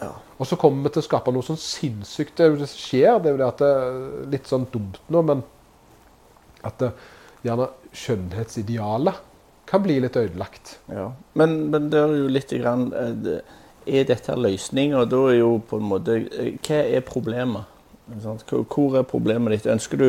[0.01, 0.11] Ja.
[0.37, 2.35] Og så kommer vi til å skape noe sånn sinnssykt.
[2.37, 3.19] Det det skjer.
[3.21, 4.01] Det er jo det at det er
[4.35, 5.43] litt sånn dumt nå, men
[6.67, 6.91] at det,
[7.45, 9.23] gjerne skjønnhetsidealet
[9.67, 10.77] kan bli litt ødelagt.
[10.91, 11.09] Ja.
[11.39, 13.39] Men, men det er jo litt grann, eh,
[13.87, 15.05] Er dette løsninga?
[15.07, 17.63] Da er jo på en måte eh, Hva er problemet?
[18.23, 19.67] Hvor- er problemet ditt?
[19.71, 20.07] Ønsker du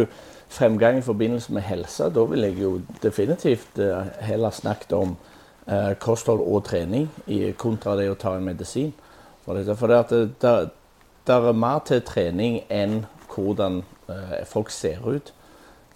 [0.49, 2.09] fremgang i forbindelse med helse?
[2.15, 2.73] Da vil jeg jo
[3.03, 5.17] definitivt eh, heller snakket om
[6.01, 7.11] kosthold og trening
[7.61, 8.95] kontra det å ta en medisin.
[9.49, 10.09] For, det,
[10.43, 10.53] det
[11.27, 15.33] det, er mer til trening enn hvordan eh, folk ser ut.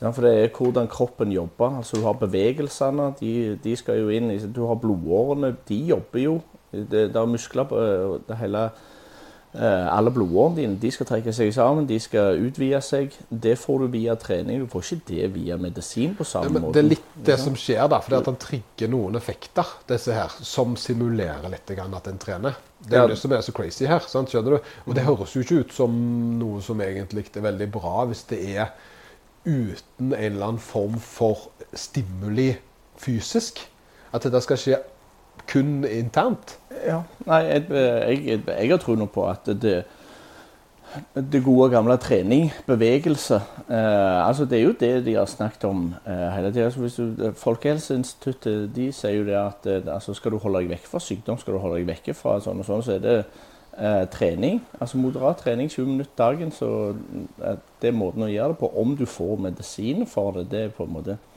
[0.03, 1.77] For det er hvordan kroppen jobber.
[1.79, 6.41] Altså Du har bevegelsene, de, de skal jo inn Du har blodårene, de jobber jo.
[6.73, 8.71] Det, det er muskler på øh, det hele eh,
[9.53, 13.13] Alle blodårene dine de skal trekke seg sammen, de skal utvide seg.
[13.29, 14.63] Det får du via trening.
[14.63, 16.73] Du får ikke det via medisin på samme ja, måte.
[16.79, 20.33] det er litt det som skjer, da, for at han trigger noen effekter disse her,
[20.41, 22.57] som simulerer litt at en trener.
[22.81, 23.07] Det er Ja.
[23.13, 24.01] det som er så crazy her.
[24.09, 24.73] sant, skjønner du?
[24.87, 25.93] Og det høres jo ikke ut som
[26.39, 28.73] noe som egentlig er veldig bra, hvis det er
[29.45, 32.57] uten en eller annen form for stimuli
[32.97, 33.61] fysisk.
[34.13, 34.81] At dette skal skje
[35.51, 36.59] kun internt.
[36.87, 39.83] Ja, nei, jeg, jeg, jeg, har tro på at det,
[41.15, 43.39] det gode gamle trening, bevegelse
[43.69, 46.69] eh, altså Det er jo det de har snakket om eh, hele tida.
[46.71, 51.01] Altså, Folkehelseinstituttet de sier jo det at eh, altså, skal du holde deg vekk fra
[51.01, 54.63] sykdom, skal du holde deg vekk fra sånn og sånn, så er det eh, trening.
[54.81, 56.53] Altså moderat trening 20 minutter dagen.
[56.55, 58.73] Så eh, det er måten å gjøre det på.
[58.83, 61.32] Om du får medisin for det, det er på en måte Eh,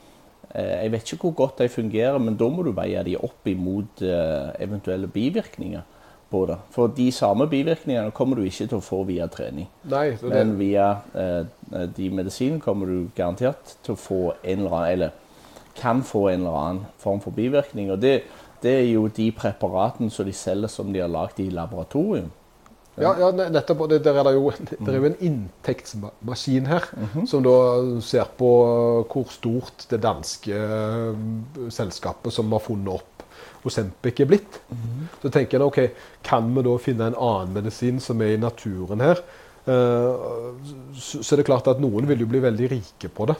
[0.56, 4.02] jeg vet ikke hvor godt de fungerer, men da må du veie de opp imot
[4.04, 5.84] eh, eventuelle bivirkninger
[6.30, 6.56] på det.
[6.74, 9.68] For de samme bivirkningene kommer du ikke til å få via trening.
[9.90, 14.64] Nei, det det, Men via eh, de medisinene kommer du garantert til å få en
[14.64, 15.22] eller annen Eller
[15.76, 17.90] kan få en eller annen form for bivirkning.
[17.92, 18.22] Og det,
[18.62, 22.30] det er jo de preparatene som de selger som de har lagd i laboratorium.
[22.98, 23.88] Ja, ja, nettopp.
[23.90, 27.26] Det, der er det, jo, det er jo en inntektsmaskin her, Mhm.
[27.26, 28.50] som da ser på
[29.12, 33.12] hvor stort det danske eh, selskapet som har funnet opp
[33.66, 34.60] Osempic er blitt.
[34.70, 35.08] Mhm.
[35.22, 35.90] Så tenker jeg ok,
[36.22, 39.18] kan vi da finne en annen medisin som er i naturen her?
[39.66, 40.14] Eh,
[40.94, 43.36] så, så er det klart at noen vil jo bli veldig rike på det.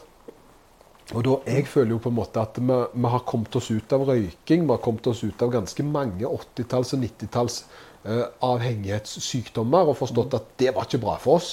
[1.14, 2.66] Og da, Jeg føler jo på en måte at vi,
[2.98, 4.64] vi har kommet oss ut av røyking.
[4.66, 10.36] Vi har kommet oss ut av ganske mange 80-talls- og 90-talls eh, avhengighetssykdommer og forstått
[10.38, 11.48] at det var ikke bra for oss.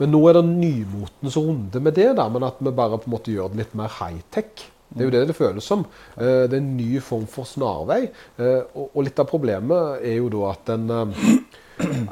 [0.00, 3.14] Men nå er det nymotens runde med det, da, men at vi bare på en
[3.16, 4.66] måte gjør det litt mer high-tech.
[4.86, 5.84] Det er jo det det føles som.
[6.16, 8.06] Eh, det er en ny form for snarvei.
[8.38, 11.24] Eh, og, litt av problemet er jo da at den eh,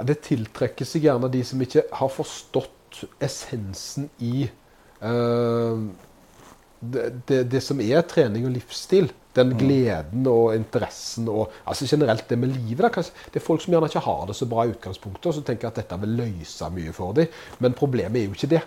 [0.04, 5.84] Det tiltrekker seg gjerne de som ikke har forstått essensen i eh,
[6.84, 9.08] det, det, det som er trening og livsstil.
[9.34, 12.84] Den gleden og interessen og altså generelt det med livet.
[12.84, 15.44] Da, det er folk som gjerne ikke har det så bra i utgangspunktet, og så
[15.46, 17.42] tenker at dette vil løse mye for dem.
[17.58, 18.64] Men problemet er jo ikke det.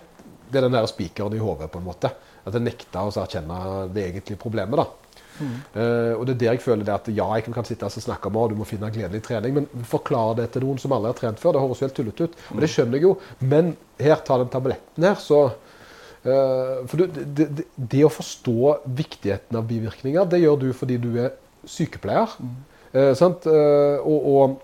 [0.48, 2.12] Det er den spikeren i hodet, på en måte.
[2.48, 4.80] At en nekter å erkjenne det egentlige problemet.
[4.80, 5.08] da.
[5.38, 8.30] Eh, og det er der jeg føler det at ja, jeg kan sitte og snakke
[8.30, 11.20] om at du må finne gledelig trening, men forklar det til noen som aldri har
[11.20, 11.54] trent før.
[11.54, 12.38] Det høres jo helt tullete ut.
[12.54, 13.14] Og det skjønner jeg jo.
[13.40, 15.44] Men her, ta den tabletten her, så
[16.22, 21.12] for du, det, det, det å forstå viktigheten av bivirkninger, det gjør du fordi du
[21.20, 21.36] er
[21.68, 22.34] sykepleier.
[22.92, 23.46] Eh, sant?
[23.48, 24.56] Eh, og, og,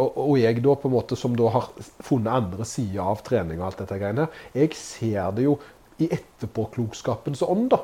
[0.00, 1.70] og, og jeg da på en måte som da har
[2.06, 5.56] funnet andre sider av trening og alt dette greiene her, jeg ser det jo
[6.00, 7.82] i etterpåklokskapens ånd, da.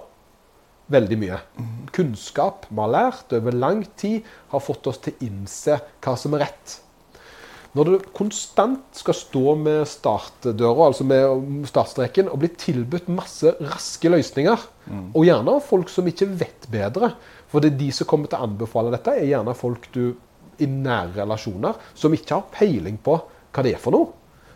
[0.95, 1.39] Veldig mye.
[1.95, 6.37] Kunnskap vi har lært over lang tid, har fått oss til å innse hva som
[6.37, 6.77] er rett.
[7.77, 14.09] Når du konstant skal stå med startdøra, altså med startstreken, og bli tilbudt masse raske
[14.13, 14.63] løsninger,
[15.13, 17.09] og gjerne av folk som ikke vet bedre
[17.51, 20.15] For det er de som kommer til å anbefale dette, er gjerne folk du
[20.63, 24.09] i nære relasjoner som ikke har peiling på hva det er for noe.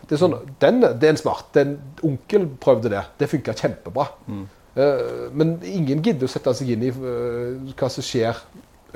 [0.07, 1.53] Det er sånn, den, det er en smart.
[1.55, 3.05] Den onkel prøvde det.
[3.21, 4.09] Det funka kjempebra.
[4.27, 4.49] Mm.
[5.35, 8.39] men ingen gidder å sette seg inn i eh, hva som skjer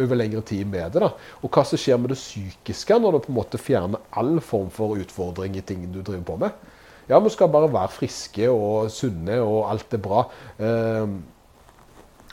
[0.00, 1.02] over lengre tid med det.
[1.04, 1.10] da.
[1.42, 4.70] Og hva som skjer med det psykiske når du på en måte fjerner all form
[4.74, 6.64] for utfordring i ting du driver på med.
[7.08, 10.22] Ja, vi skal bare være friske og sunne, og alt er bra.
[10.56, 11.16] Eh,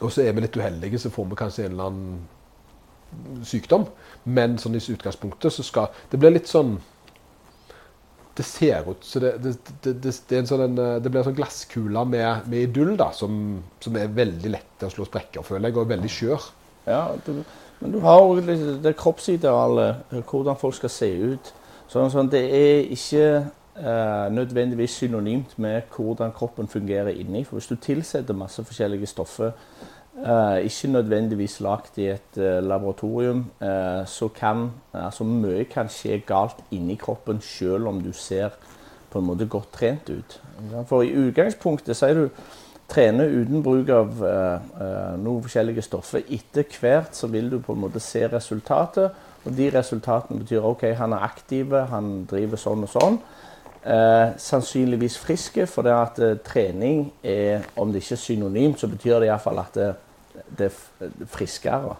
[0.01, 3.85] og så er vi litt uheldige, så får vi kanskje en eller annen sykdom.
[4.23, 6.75] Men sånn i utgangspunktet så skal Det blir litt sånn
[8.37, 12.05] Det ser ut så det, det, det, det, er en sånn, blir en sånn glasskule
[12.07, 15.89] med, med idyll da, som, som er veldig lett å slå sprekker, føler jeg, og
[15.91, 16.45] veldig skjør.
[16.87, 17.43] Ja, du,
[17.79, 18.41] men du har jo
[18.83, 21.53] det kroppsidealet, eh, hvordan folk skal se ut.
[21.91, 23.25] Sånn, sånn, det er ikke
[23.75, 27.43] eh, nødvendigvis synonymt med hvordan kroppen fungerer inni.
[27.43, 29.51] For hvis du tilsetter masse forskjellige stoffer,
[30.21, 36.21] eh, ikke nødvendigvis lagd i et eh, laboratorium, eh, så kan altså mye kan skje
[36.27, 38.55] galt inni kroppen selv om du ser
[39.11, 40.41] på en måte godt trent ut.
[40.87, 42.29] For i utgangspunktet sier du
[42.91, 46.25] trener uten bruk av eh, eh, noen forskjellige stoffer.
[46.27, 50.91] Etter hvert så vil du på en måte se resultatet, og de resultatene betyr ok,
[50.99, 53.17] han er aktiv, han driver sånn og sånn.
[53.81, 58.91] Eh, sannsynligvis friske, for det at eh, trening er, om det ikke er synonymt, så
[58.91, 59.91] betyr det iallfall at det,
[60.59, 61.97] det er friskere.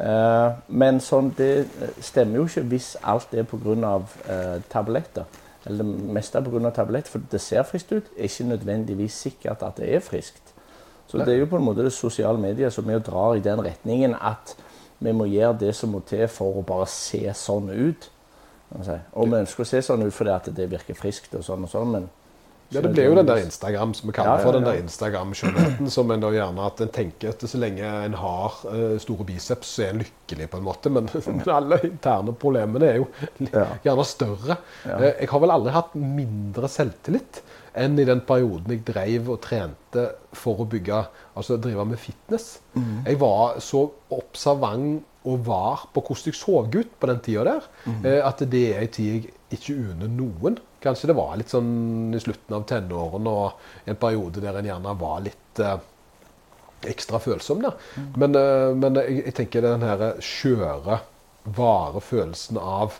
[0.00, 0.50] Eh,
[0.80, 3.96] men sånn, det eh, stemmer jo ikke hvis alt er pga.
[4.30, 5.39] Eh, tabletter.
[5.66, 6.70] Eller det meste pga.
[6.70, 8.04] tablett, for det ser friskt ut.
[8.16, 10.54] er ikke nødvendigvis sikkert at det er friskt.
[11.06, 13.64] Så det er jo på en måte det sosiale medier som er drar i den
[13.64, 14.56] retningen at
[14.98, 18.10] vi må gjøre det som må til for å bare se sånn ut.
[18.70, 18.98] kan.
[19.12, 21.72] Og vi ønsker å se sånn ut fordi at det virker friskt og sånn og
[21.72, 22.08] sånn, men
[22.70, 24.78] Ja, Det blir jo den der Instagram som vi kaller Ja, ja, for den der
[24.78, 25.90] Instagram-skjønnheten.
[25.90, 29.72] Som en da gjerne at en tenker at så lenge en har eh, store biceps,
[29.74, 30.92] så er en lykkelig på en måte.
[30.94, 31.10] Men
[31.58, 33.08] alle interne problemene er jo
[33.82, 34.60] gjerne større.
[34.86, 37.42] Eh, jeg har vel aldri hatt mindre selvtillit
[37.80, 41.04] enn i den perioden jeg drev og trente for å bygge,
[41.38, 42.60] altså drive med fitness.
[42.74, 43.04] Mhm.
[43.06, 47.66] Jeg var så observant og var på hvordan jeg så ut på den tida der,
[47.86, 48.06] Mhm.
[48.06, 50.58] eh, at det er en tid jeg ikke unner noen.
[50.80, 53.52] Kanskje det var litt sånn i slutten av tenårene og
[53.86, 55.76] en periode der en gjerne var litt eh,
[56.88, 57.60] ekstra følsom.
[57.96, 58.12] Mm.
[58.16, 61.00] Men, eh, men jeg, jeg tenker den her skjøre,
[61.44, 62.98] vare følelsen av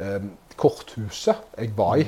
[0.00, 0.20] eh,
[0.56, 2.06] korthuset jeg var i,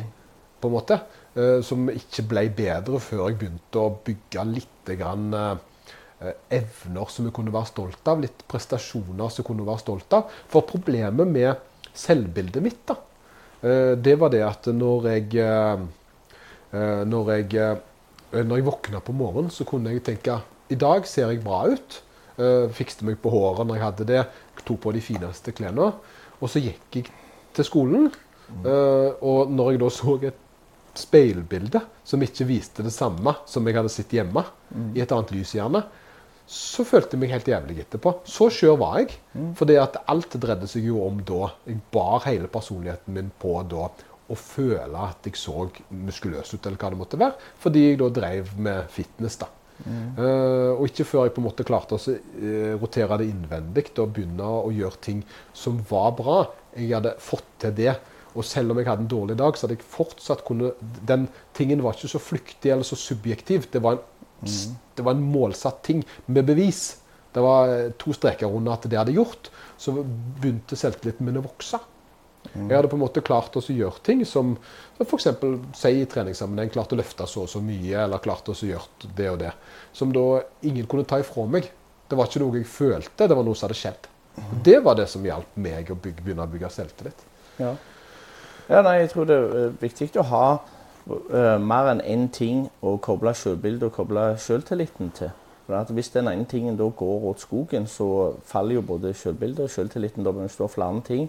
[0.60, 1.00] på en måte,
[1.36, 5.56] eh, som ikke ble bedre før jeg begynte å bygge litt grann, eh,
[6.20, 10.34] evner som vi kunne være stolt av, litt prestasjoner som vi kunne være stolt av.
[10.52, 12.96] For problemet med selvbildet mitt, da,
[13.62, 15.86] eh, det var det at når jeg eh,
[16.76, 20.40] eh, når jeg, eh, når jeg våkna på morgenen, så kunne jeg tenke
[20.70, 22.02] i dag ser jeg bra ut.
[22.72, 24.20] Fikste meg på håret når jeg hadde det.
[24.64, 25.88] Tok på de fineste klærne.
[26.38, 27.08] Og så gikk jeg
[27.52, 28.06] til skolen.
[28.64, 30.38] Og når jeg da så et
[30.96, 34.94] speilbilde som ikke viste det samme som jeg hadde sett hjemme, mm.
[34.94, 35.82] i et annet lys gjerne,
[36.50, 38.12] så følte jeg meg helt jævlig etterpå.
[38.26, 39.12] Så skjør var jeg.
[39.38, 39.52] Mm.
[39.58, 41.52] Fordi at alt dreide seg jo om da.
[41.68, 43.86] Jeg bar hele personligheten min på da
[44.30, 47.48] å føle at jeg så muskuløs ut, eller hva det måtte være.
[47.62, 49.38] Fordi jeg da drev med fitness.
[49.40, 49.50] da.
[49.80, 50.18] Mm.
[50.18, 54.10] Uh, og ikke før jeg på en måte klarte å uh, rotere det innvendig og
[54.12, 55.22] begynne å gjøre ting
[55.56, 56.42] som var bra.
[56.74, 57.94] Jeg hadde fått til det.
[58.34, 61.26] Og selv om jeg hadde en dårlig dag, så hadde jeg fortsatt kunne Den
[61.56, 63.66] tingen var ikke så flyktig eller så subjektiv.
[63.72, 64.04] Det var en,
[64.46, 64.76] mm.
[65.00, 66.98] Det var en målsatt ting med bevis.
[67.32, 69.50] Det var eh, to streker under at det hadde gjort.
[69.80, 71.80] Så begynte selvtilliten min å vokse.
[72.54, 72.70] Mm.
[72.70, 74.54] Jeg hadde på en måte klart å gjøre ting som,
[74.96, 75.28] som f.eks.
[75.76, 79.28] si i treningssammenheng klart å løfte så og så mye, eller klart å gjøre det
[79.30, 79.52] og det.
[79.92, 80.24] Som da
[80.66, 81.68] ingen kunne ta ifra meg.
[82.10, 84.08] Det var ikke noe jeg følte, det var noe som hadde skjedd.
[84.34, 84.50] Mm.
[84.66, 87.26] Det var det som hjalp meg å bygge, begynne å bygge selvtillit.
[87.60, 87.76] Ja.
[88.70, 90.44] Ja, nei, jeg tror det er eh, viktig å ha
[91.08, 95.30] uh, mer enn én ting å koble selvbildet og koble selvtilliten til.
[95.66, 99.70] For hvis den ene tingen da går åt skogen, så faller jo både selvbildet og
[99.70, 100.24] selvtilliten.
[100.26, 101.28] Da mens du har flere ting,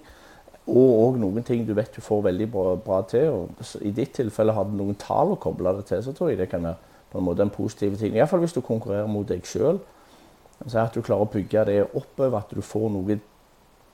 [0.67, 3.29] og òg noen ting du vet du får veldig bra, bra til.
[3.29, 6.41] Og I ditt tilfelle har du noen tall å koble det til, så tror jeg
[6.41, 8.15] det kan være på en måte en positiv ting.
[8.15, 9.81] Iallfall hvis du konkurrerer mot deg sjøl.
[10.61, 13.17] Altså at du klarer å bygge det oppover, at du får noe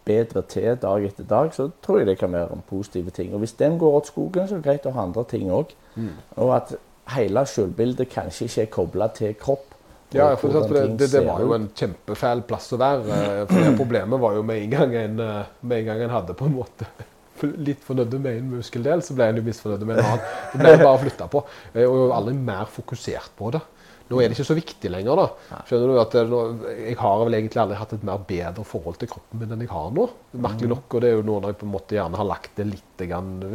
[0.07, 3.33] bedre til dag etter dag, så tror jeg det kan være en positiv ting.
[3.33, 5.73] Og Hvis den går åt skogen, så er det greit å ha andre ting òg.
[5.95, 6.13] Mm.
[6.43, 6.75] Og at
[7.15, 9.73] hele selvbildet kanskje ikke er kobla til kropp.
[10.15, 13.11] Ja, for det, det, det, var jo en kjempefæl plass å være.
[13.11, 16.13] Eh, for det Problemet var jo med en gang en, eh, med en, gang en
[16.15, 16.87] hadde på en måte
[17.67, 20.29] litt fornøyd med en muskeldel, så ble en jo misfornøyd med en annen.
[20.53, 21.43] Det ble bare flytta på.
[21.73, 23.61] Eh, og aldri mer fokusert på det.
[24.07, 25.19] Nå er det ikke så viktig lenger.
[25.19, 25.59] da.
[25.67, 26.41] Skjønner du at nå,
[26.77, 29.73] Jeg har vel egentlig aldri hatt et mer bedre forhold til kroppen min enn jeg
[29.73, 30.07] har nå.
[30.37, 30.73] Merkelig mm.
[30.75, 32.69] nok, og det er jo noe når jeg på en måte gjerne har lagt det
[32.71, 33.05] litt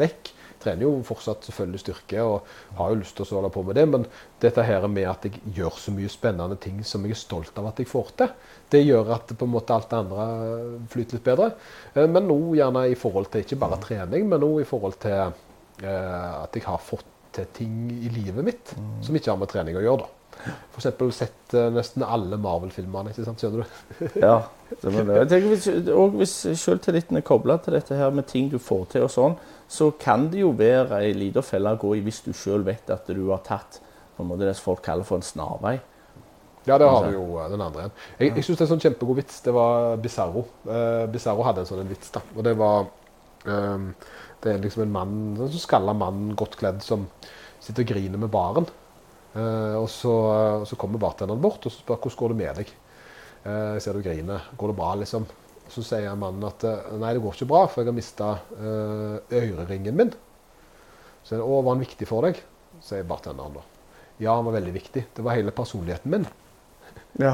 [0.02, 0.32] vekk.
[0.62, 3.86] Trener jo fortsatt selvfølgelig styrke og har jo lyst til å holde på med det,
[3.90, 4.04] men
[4.42, 7.72] dette her med at jeg gjør så mye spennende ting som jeg er stolt av
[7.72, 8.34] at jeg får til,
[8.70, 10.26] det gjør at på en måte alt det andre
[10.92, 11.48] flyter litt bedre.
[11.94, 13.84] Eh, men nå gjerne i forhold til ikke bare mm.
[13.88, 18.44] trening, men nå i forhold til eh, at jeg har fått til ting i livet
[18.44, 18.98] mitt mm.
[19.06, 20.06] som ikke har med trening å gjøre.
[20.06, 20.21] da.
[20.42, 20.88] F.eks.
[21.16, 23.12] sett uh, nesten alle Marvel-filmene.
[23.12, 24.18] ikke sant, Skjønner du?
[24.26, 24.36] ja.
[24.72, 25.20] det må det.
[25.20, 28.88] Jeg tenker hvis, og hvis selvtilliten er kobla til dette her med ting du får
[28.94, 29.38] til, og sånn,
[29.72, 32.90] så kan det jo være ei lita felle å gå i hvis du sjøl vet
[32.92, 33.80] at du har tatt
[34.16, 35.78] på en måte det som folk kaller for en snarvei.
[36.64, 37.94] Ja, det har du jo eh, den andre igjen.
[38.20, 39.38] Jeg, jeg syns det er en sånn kjempegod vits.
[39.42, 40.44] Det var Bizarro.
[40.66, 42.22] Uh, Bizarro hadde en sånn vits, da.
[42.36, 42.84] Og det var
[43.48, 43.88] um,
[44.42, 47.08] Det er liksom en mann, en sånn skalla mann, godt kledd, som
[47.62, 48.68] sitter og griner med baren.
[49.32, 52.72] Uh, og, så, uh, så, kommer bartenderen bort og spør hvordan går det med deg.
[53.46, 54.50] Uh, jeg ser du griner.
[54.60, 55.26] Går det bra, liksom?
[55.72, 56.66] Så sier mannen at
[57.00, 58.26] nei, det går ikke bra, for jeg har mista
[59.32, 60.10] øreringen min.
[61.22, 62.42] Så sier å, var han viktig for deg?
[62.82, 63.62] sier bartenderen da.
[64.20, 65.06] Ja, han var veldig viktig.
[65.16, 66.26] Det var hele personligheten min.
[67.20, 67.32] Ja.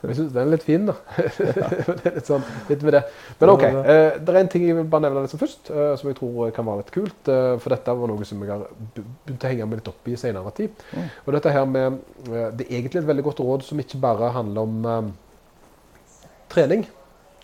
[0.00, 0.94] Jeg syns den er litt fin, da.
[2.00, 3.02] det er litt sånn, litt med det.
[3.40, 3.64] Men OK.
[3.66, 6.54] Eh, det er en ting jeg vil bare nevne liksom først, eh, som jeg tror
[6.56, 7.28] kan være litt kult.
[7.28, 8.64] Eh, for dette var noe som jeg har
[8.96, 10.86] begynt å henge meg litt opp i senere tid.
[10.96, 11.10] Mm.
[11.26, 14.62] Og dette her med Det er egentlig et veldig godt råd som ikke bare handler
[14.62, 15.12] om
[16.50, 16.86] trening.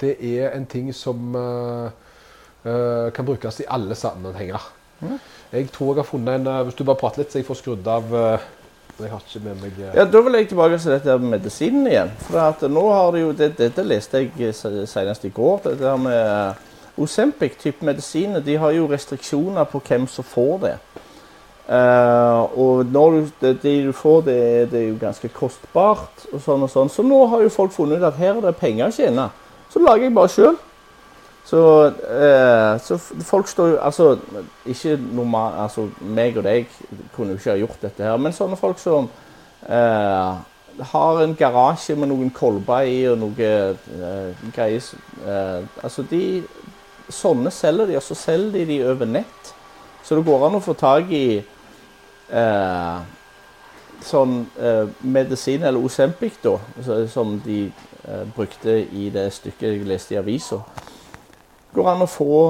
[0.00, 4.64] Det er en ting som eh, kan brukes i alle sammenhenger.
[5.00, 5.18] Mm.
[5.52, 7.88] Jeg tror jeg har funnet en Hvis du bare prater litt, så jeg får skrudd
[7.88, 8.14] av
[9.04, 12.12] jeg har ikke med meg Ja, Da vil jeg tilbake til dette med medisinen igjen.
[12.28, 15.58] For at nå har det jo, det, Dette leste jeg senest i går.
[15.66, 16.62] Dette her med eh,
[16.96, 20.76] Osempic-type medisiner de har jo restriksjoner på hvem som får det.
[21.66, 26.26] Uh, og når du, det, det, du får, det, det, er jo ganske kostbart.
[26.32, 26.92] og sånn og sånn.
[26.92, 29.28] Så nå har jo folk funnet ut at her er det penger å tjene.
[29.72, 30.56] Så lager jeg bare sjøl.
[31.46, 34.18] Så, eh, så, folk står jo Altså,
[34.66, 36.66] ikke normal, altså, meg og deg
[37.14, 39.06] kunne jo ikke ha gjort dette her, men sånne folk som
[39.70, 40.32] eh,
[40.90, 44.88] har en garasje med noen kolber i og noe eh, greier
[45.26, 46.42] eh, Altså, de
[47.06, 49.50] Sånne selger de, og så selger de de over nett.
[50.02, 51.36] Så det går an å få tak i
[52.34, 52.96] eh,
[54.02, 56.56] sånn eh, medisin, eller Osempic, da,
[57.06, 57.68] som de
[58.34, 60.58] brukte i det stykket jeg leste i avisa
[61.76, 62.40] går an å få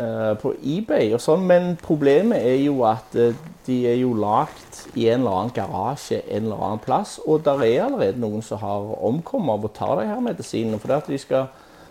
[0.00, 3.30] uh, på eBay og sånn, men problemet er jo at uh,
[3.66, 7.18] de er jo lagt i en eller annen garasje en eller annen plass.
[7.26, 10.80] Og der er allerede noen som har omkommet av å ta de her medisinene.
[10.80, 11.44] For de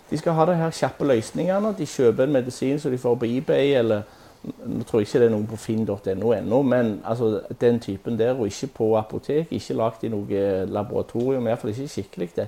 [0.10, 1.76] de skal ha de her kjappe løsningene.
[1.78, 4.08] De kjøper en medisin som de får på eBay, eller
[4.42, 8.38] nå tror jeg ikke det er noen på finn.no ennå, men altså, den typen der,
[8.40, 12.48] og ikke på apotek, ikke lagt i noe laboratorium, i hvert fall ikke skikkelig det.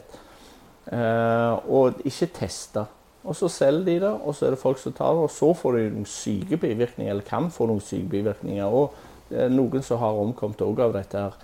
[0.92, 2.88] Uh, og ikke testa.
[3.22, 5.52] Og så selger de det, og så er det folk som tar det, og så
[5.58, 8.66] får de noen syke bivirkninger, eller kan få noen syke bivirkninger.
[8.66, 8.96] Og
[9.30, 11.38] det er noen som har omkommet òg av dette her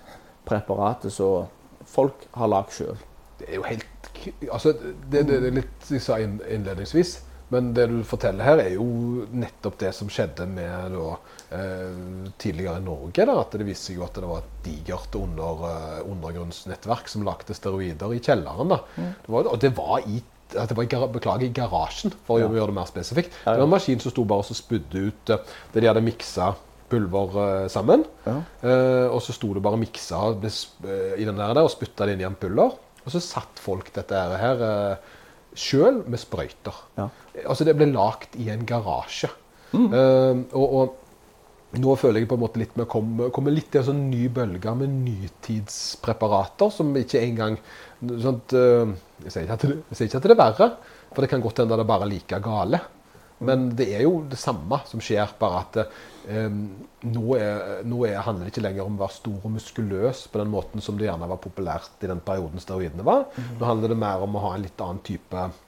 [0.48, 1.46] preparatet som
[1.88, 2.98] folk har lagd sjøl.
[3.38, 3.94] Det er jo helt
[4.50, 4.72] Altså,
[5.12, 7.20] det, det, det litt jeg sa innledningsvis.
[7.48, 11.12] Men det du forteller her, er jo nettopp det som skjedde med da,
[11.56, 12.00] eh,
[12.36, 13.24] tidligere i Norge.
[13.24, 17.24] Da, at Det viste seg jo at det var et digert under, eh, undergrunnsnettverk som
[17.24, 18.74] lagde steroider i kjelleren.
[18.96, 19.14] Mm.
[19.24, 20.20] Det var, og det var i
[20.56, 22.48] at det var i, beklager, i garasjen, for å ja.
[22.48, 23.34] gjøre det mer spesifikt.
[23.42, 23.56] Ja, ja.
[23.56, 26.52] Det var en maskin som sto bare og spydde ut uh, det de hadde miksa
[26.88, 28.04] pulver uh, sammen.
[28.26, 32.28] Uh, og så sto det bare miksa i den der, og spytta det inn i
[32.28, 32.78] en puller.
[33.04, 35.18] Og så satt folk dette her uh,
[35.58, 36.84] sjøl med sprøyter.
[37.44, 39.30] Altså Det ble lagd i en garasje.
[39.68, 39.92] Mm.
[40.56, 41.07] og, og
[41.76, 44.22] nå føler jeg på en måte litt vi kommer, kommer litt i en sånn ny
[44.32, 47.58] bølge med nytidspreparater som ikke engang
[48.00, 48.88] sånt, uh,
[49.26, 50.70] jeg, sier det, jeg, sier ikke at det, er verre,
[51.10, 52.80] for det kan godt hende det er bare like gale.
[53.44, 55.76] Men det er jo det samme som skjer, bare at
[56.26, 60.24] eh, nå, er, nå er, handler det ikke lenger om å være stor og muskuløs
[60.32, 63.28] på den måten som det gjerne var populært i den perioden steroidene var.
[63.60, 65.67] Nå handler det mer om å ha en litt annen type Eh,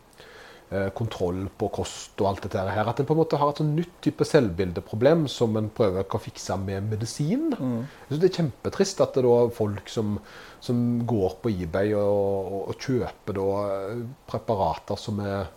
[0.95, 2.87] kontroll på kost og alt dette her.
[2.87, 6.21] At en på en måte har et sånn nytt type selvbildeproblem som en prøver å
[6.23, 7.49] fikse med medisin.
[7.59, 7.81] Mm.
[7.83, 10.19] Jeg synes Det er kjempetrist at det er folk som,
[10.63, 15.51] som, går på eBay og, og, og kjøper da, eh, preparater som er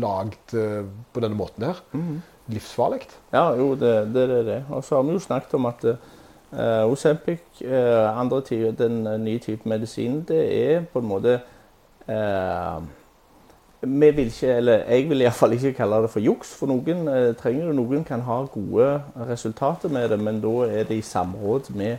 [0.00, 1.84] lagd eh, på denne måten her.
[1.92, 2.22] Mm.
[2.52, 3.04] Livsfarlig.
[3.32, 4.58] Ja, jo, det, det er det.
[4.70, 9.38] Og så har vi jo snakket om at uh, Osempic, uh, andre type, den nye
[9.38, 11.36] type medisin, det er på en måte
[12.08, 12.82] uh,
[13.82, 16.54] vi vil ikke, eller jeg vil iallfall ikke kalle det for juks.
[16.54, 17.74] For noen eh, trenger det.
[17.76, 21.96] Noen kan ha gode resultater med det, men da er det i samråd med,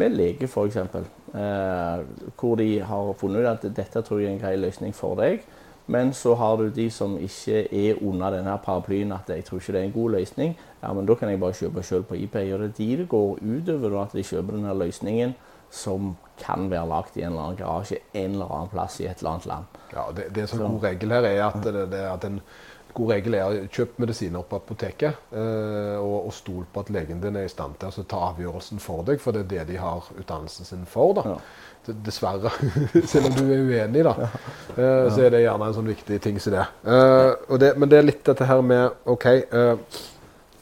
[0.00, 0.76] med lege, f.eks.
[0.76, 2.06] Eh,
[2.40, 5.44] hvor de har funnet ut at dette tror jeg er en grei løsning for deg.
[5.86, 9.72] Men så har du de som ikke er under denne paraplyen at jeg tror ikke
[9.72, 10.54] det er en god løsning.
[10.82, 12.52] Ja, men da kan jeg bare kjøpe sjøl på eBay.
[12.52, 15.34] Og det er de det går utover, at de kjøper denne løsningen
[15.70, 19.20] som kan være lagd i en eller annen garasje en eller annen plass i et
[19.20, 19.80] eller annet land.
[19.94, 22.40] Ja, Det, det som er god regel her, er at, det, det, at en
[22.94, 25.20] god regel er å kjøpe medisiner på apoteket.
[25.34, 28.82] Eh, og, og stol på at legen din er i stand til å ta avgjørelsen
[28.82, 31.14] for deg, for det er det de har utdannelsen sin for.
[31.18, 31.34] da.
[31.34, 31.38] Ja.
[31.84, 32.48] Dessverre,
[33.12, 34.14] selv om du er uenig, da,
[34.72, 36.64] eh, så er det gjerne en sånn viktig ting som det.
[36.88, 37.74] Eh, det.
[37.76, 40.00] Men det er litt dette her med OK, eh,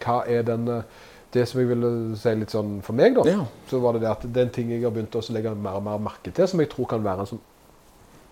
[0.02, 1.00] hva er den eh,
[1.32, 3.44] det som jeg ville si litt sånn for meg, da, ja.
[3.70, 5.78] så var det det at det er en ting jeg har begynt å legge mer
[5.78, 7.42] og mer merke til, som jeg tror kan være en sånn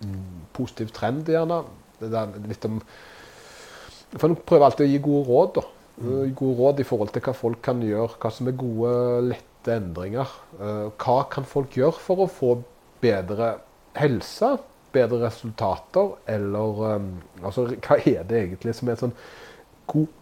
[0.05, 1.63] mm, positiv trend, gjerne.
[2.01, 2.79] Det der litt om
[4.15, 5.63] For en prøver alltid å gi gode råd, da.
[6.01, 6.33] Mm.
[6.37, 8.93] Gode råd i forhold til hva folk kan gjøre, hva som er gode,
[9.31, 10.33] lette endringer.
[10.59, 12.55] Uh, hva kan folk gjøre for å få
[13.01, 13.55] bedre
[13.97, 14.55] helse,
[14.93, 17.09] bedre resultater, eller um,
[17.41, 19.17] Altså, hva er det egentlig som er en sånn
[19.89, 20.21] god,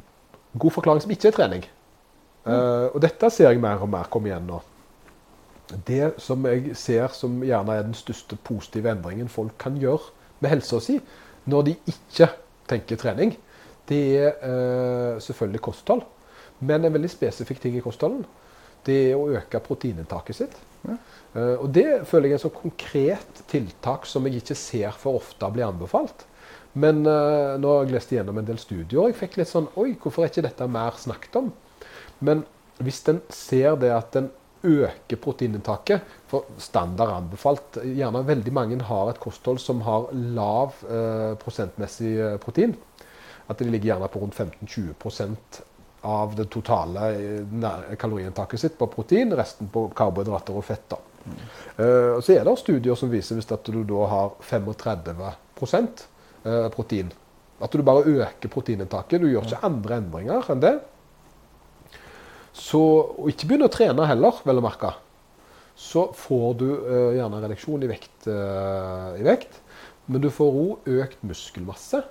[0.56, 1.68] god forklaring som ikke er trening?
[2.50, 4.60] Uh, og dette ser jeg mer og mer komme igjen nå.
[5.86, 10.10] Det som jeg ser som gjerne er den største positive endringen folk kan gjøre
[10.42, 10.98] med helsa si
[11.50, 12.28] når de ikke
[12.70, 13.36] tenker trening,
[13.90, 16.04] det er uh, selvfølgelig kosthold.
[16.60, 18.26] Men en veldig spesifikk ting i kostholden,
[18.86, 20.58] det er å øke proteininntaket sitt.
[20.84, 20.98] Ja.
[21.34, 25.22] Uh, og det føler jeg er et så konkret tiltak som jeg ikke ser for
[25.22, 26.26] ofte blir anbefalt.
[26.80, 29.96] Men nå har jeg lest igjennom en del studier, og jeg fikk litt sånn Oi,
[29.98, 31.48] hvorfor er ikke dette mer snakket om?
[32.20, 32.44] Men
[32.80, 34.30] hvis en ser det at en
[34.64, 41.36] øker proteininntaket For standard anbefalt Gjerne veldig mange har et kosthold som har lav eh,
[41.40, 42.76] prosentmessig eh, protein.
[43.50, 45.62] At de ligger gjerne på rundt 15-20%
[46.08, 49.34] av det totale eh, kaloriinntaket sitt på protein.
[49.36, 50.94] Resten på karbohydrater og fett.
[51.24, 51.40] Mm.
[51.80, 56.06] Uh, så er det studier som viser hvis at du da har 35%
[56.72, 57.10] protein.
[57.60, 59.20] At du bare øker proteininntaket.
[59.20, 60.78] Du gjør ikke andre endringer enn det.
[62.60, 62.82] Så,
[63.16, 64.92] og ikke begynne å trene heller, vel å merke.
[65.80, 69.62] Så får du uh, gjerne reduksjon i vekt, uh, i vekt,
[70.12, 72.04] men du får òg økt muskelmasse.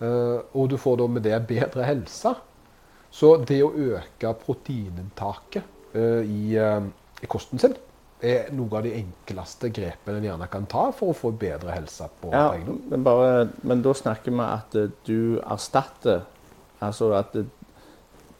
[0.00, 2.36] Uh, og du får da med det bedre helse.
[3.10, 7.72] Så det å øke proteininntaket i, i, kosten sin
[8.22, 12.06] er noe av de enkleste grepene en gjerne kan ta for å få bedre helse.
[12.20, 14.76] på ja, men, bare, men da snakker vi at
[15.08, 16.28] du erstatter
[16.80, 17.42] Altså at det,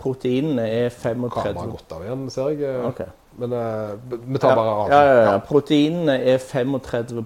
[0.01, 2.85] proteinene er 35 Kameraet gått av igjen, ser jeg.
[2.91, 3.13] Okay.
[3.41, 3.93] Men eh,
[4.27, 4.91] vi tar bare av.
[4.91, 5.39] Ja, ja, ja.
[5.47, 7.23] Proteinene er 35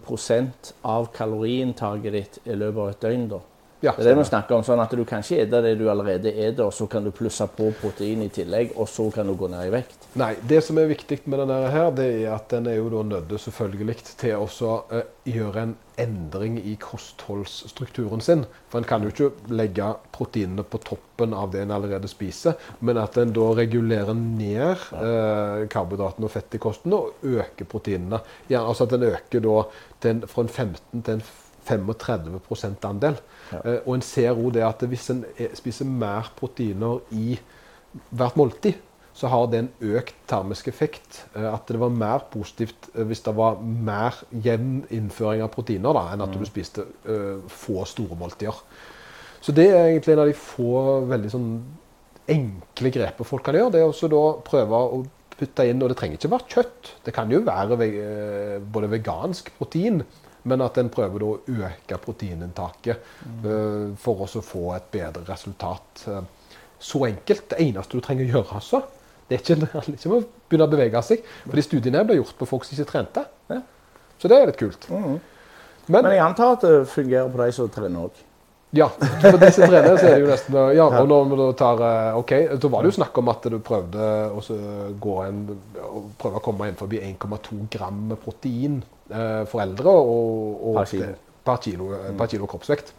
[0.83, 3.29] av kaloriinntaket ditt i løpet av et døgn.
[3.33, 3.41] da.
[3.85, 5.85] Ja, Det er det vi snakker om, sånn at Du kan ikke ete det du
[5.93, 9.35] allerede eter, og så kan du plusse på protein i tillegg, og så kan du
[9.37, 10.09] gå ned i vekt.
[10.17, 13.03] Nei, det som er viktig med denne her, det er at den er jo da
[13.11, 18.47] nødt selvfølgelig til å eh, gjøre en endring i kostholdsstrukturen sin.
[18.71, 22.99] For en kan jo ikke legge proteinene på toppen av det en allerede spiser, men
[23.03, 28.23] at en da regulerer ned eh, karbohydratene og fett i kosten og øker proteinene.
[28.49, 29.65] Ja, altså at en øker da
[30.05, 31.27] en, fra en 15 til en
[31.69, 33.17] 35% andel.
[33.65, 37.39] Eh, og en ser òg det at hvis en er- spiser mer proteiner i
[38.11, 38.75] hvert måltid,
[39.15, 41.21] så har det en økt termisk effekt.
[41.37, 45.95] Eh, At det var mer positivt eh, hvis det var mer jevn innføring av proteiner
[45.95, 48.55] da, enn at du spiste eh, få store måltider.
[49.45, 51.51] Så det er egentlig en av de få veldig sånn
[52.33, 53.73] enkle grepene folk kan gjøre.
[53.75, 55.03] Det er også da prøve å
[55.35, 56.91] putte inn, og det trenger ikke være kjøtt.
[57.05, 60.03] Det kan jo være ve eh, både vegansk protein,
[60.45, 62.97] men at en prøver å øke proteininntaket
[63.45, 66.05] eh, for å få et bedre resultat.
[66.09, 66.25] Eh,
[66.85, 67.47] Så enkelt.
[67.49, 68.83] Det eneste du trenger å gjøre, altså,
[69.29, 70.19] det er ikke, ikke å
[70.51, 71.23] begynne å bevege seg.
[71.47, 73.25] For de studiene ble gjort på folk som ikke trente.
[73.49, 73.63] Ja.
[74.21, 74.85] Så det er litt kult.
[74.91, 75.17] Mm.
[75.87, 78.21] Men Men jeg antar at det fungerer på de som trener òg.
[78.75, 78.89] Ja,
[79.23, 82.19] for disse trener, så er det jo nesten Ja, og når vi da tar eh,
[82.19, 84.57] OK, da var det jo snakk om at du prøvde å så
[85.01, 85.45] gå en
[86.19, 91.09] prøve å komme inn forbi 1,2 gram protein eh, for eldre og, og Per kilo.
[91.15, 91.23] Mm.
[91.45, 92.95] per kilo, eh, per kilo kroppsvekt.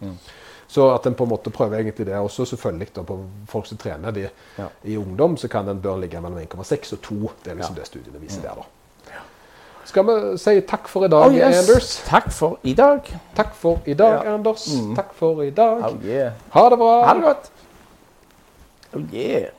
[0.68, 3.20] Så at en på en måte prøver egentlig det også, selvfølgelig da på
[3.52, 4.24] folk som trener de,
[4.58, 4.70] Ja.
[4.84, 7.20] i ungdom, så kan en bør ligge mellom 1,6 og 2.
[7.44, 7.82] Det er liksom Ja.
[7.82, 8.66] det studiene viser der, da.
[9.86, 11.60] Skal vi si takk for i dag, Oh, yes.
[11.70, 11.90] Anders?
[12.08, 13.02] Takk for i dag.
[13.36, 14.34] Takk for i dag, Ja.
[14.34, 14.66] Anders.
[14.74, 14.96] Mm.
[14.96, 15.84] Takk for i dag.
[15.86, 16.32] Oh yeah.
[16.56, 17.04] Ha det bra.
[17.06, 17.52] Ha det godt.
[18.96, 19.50] Oh yeah.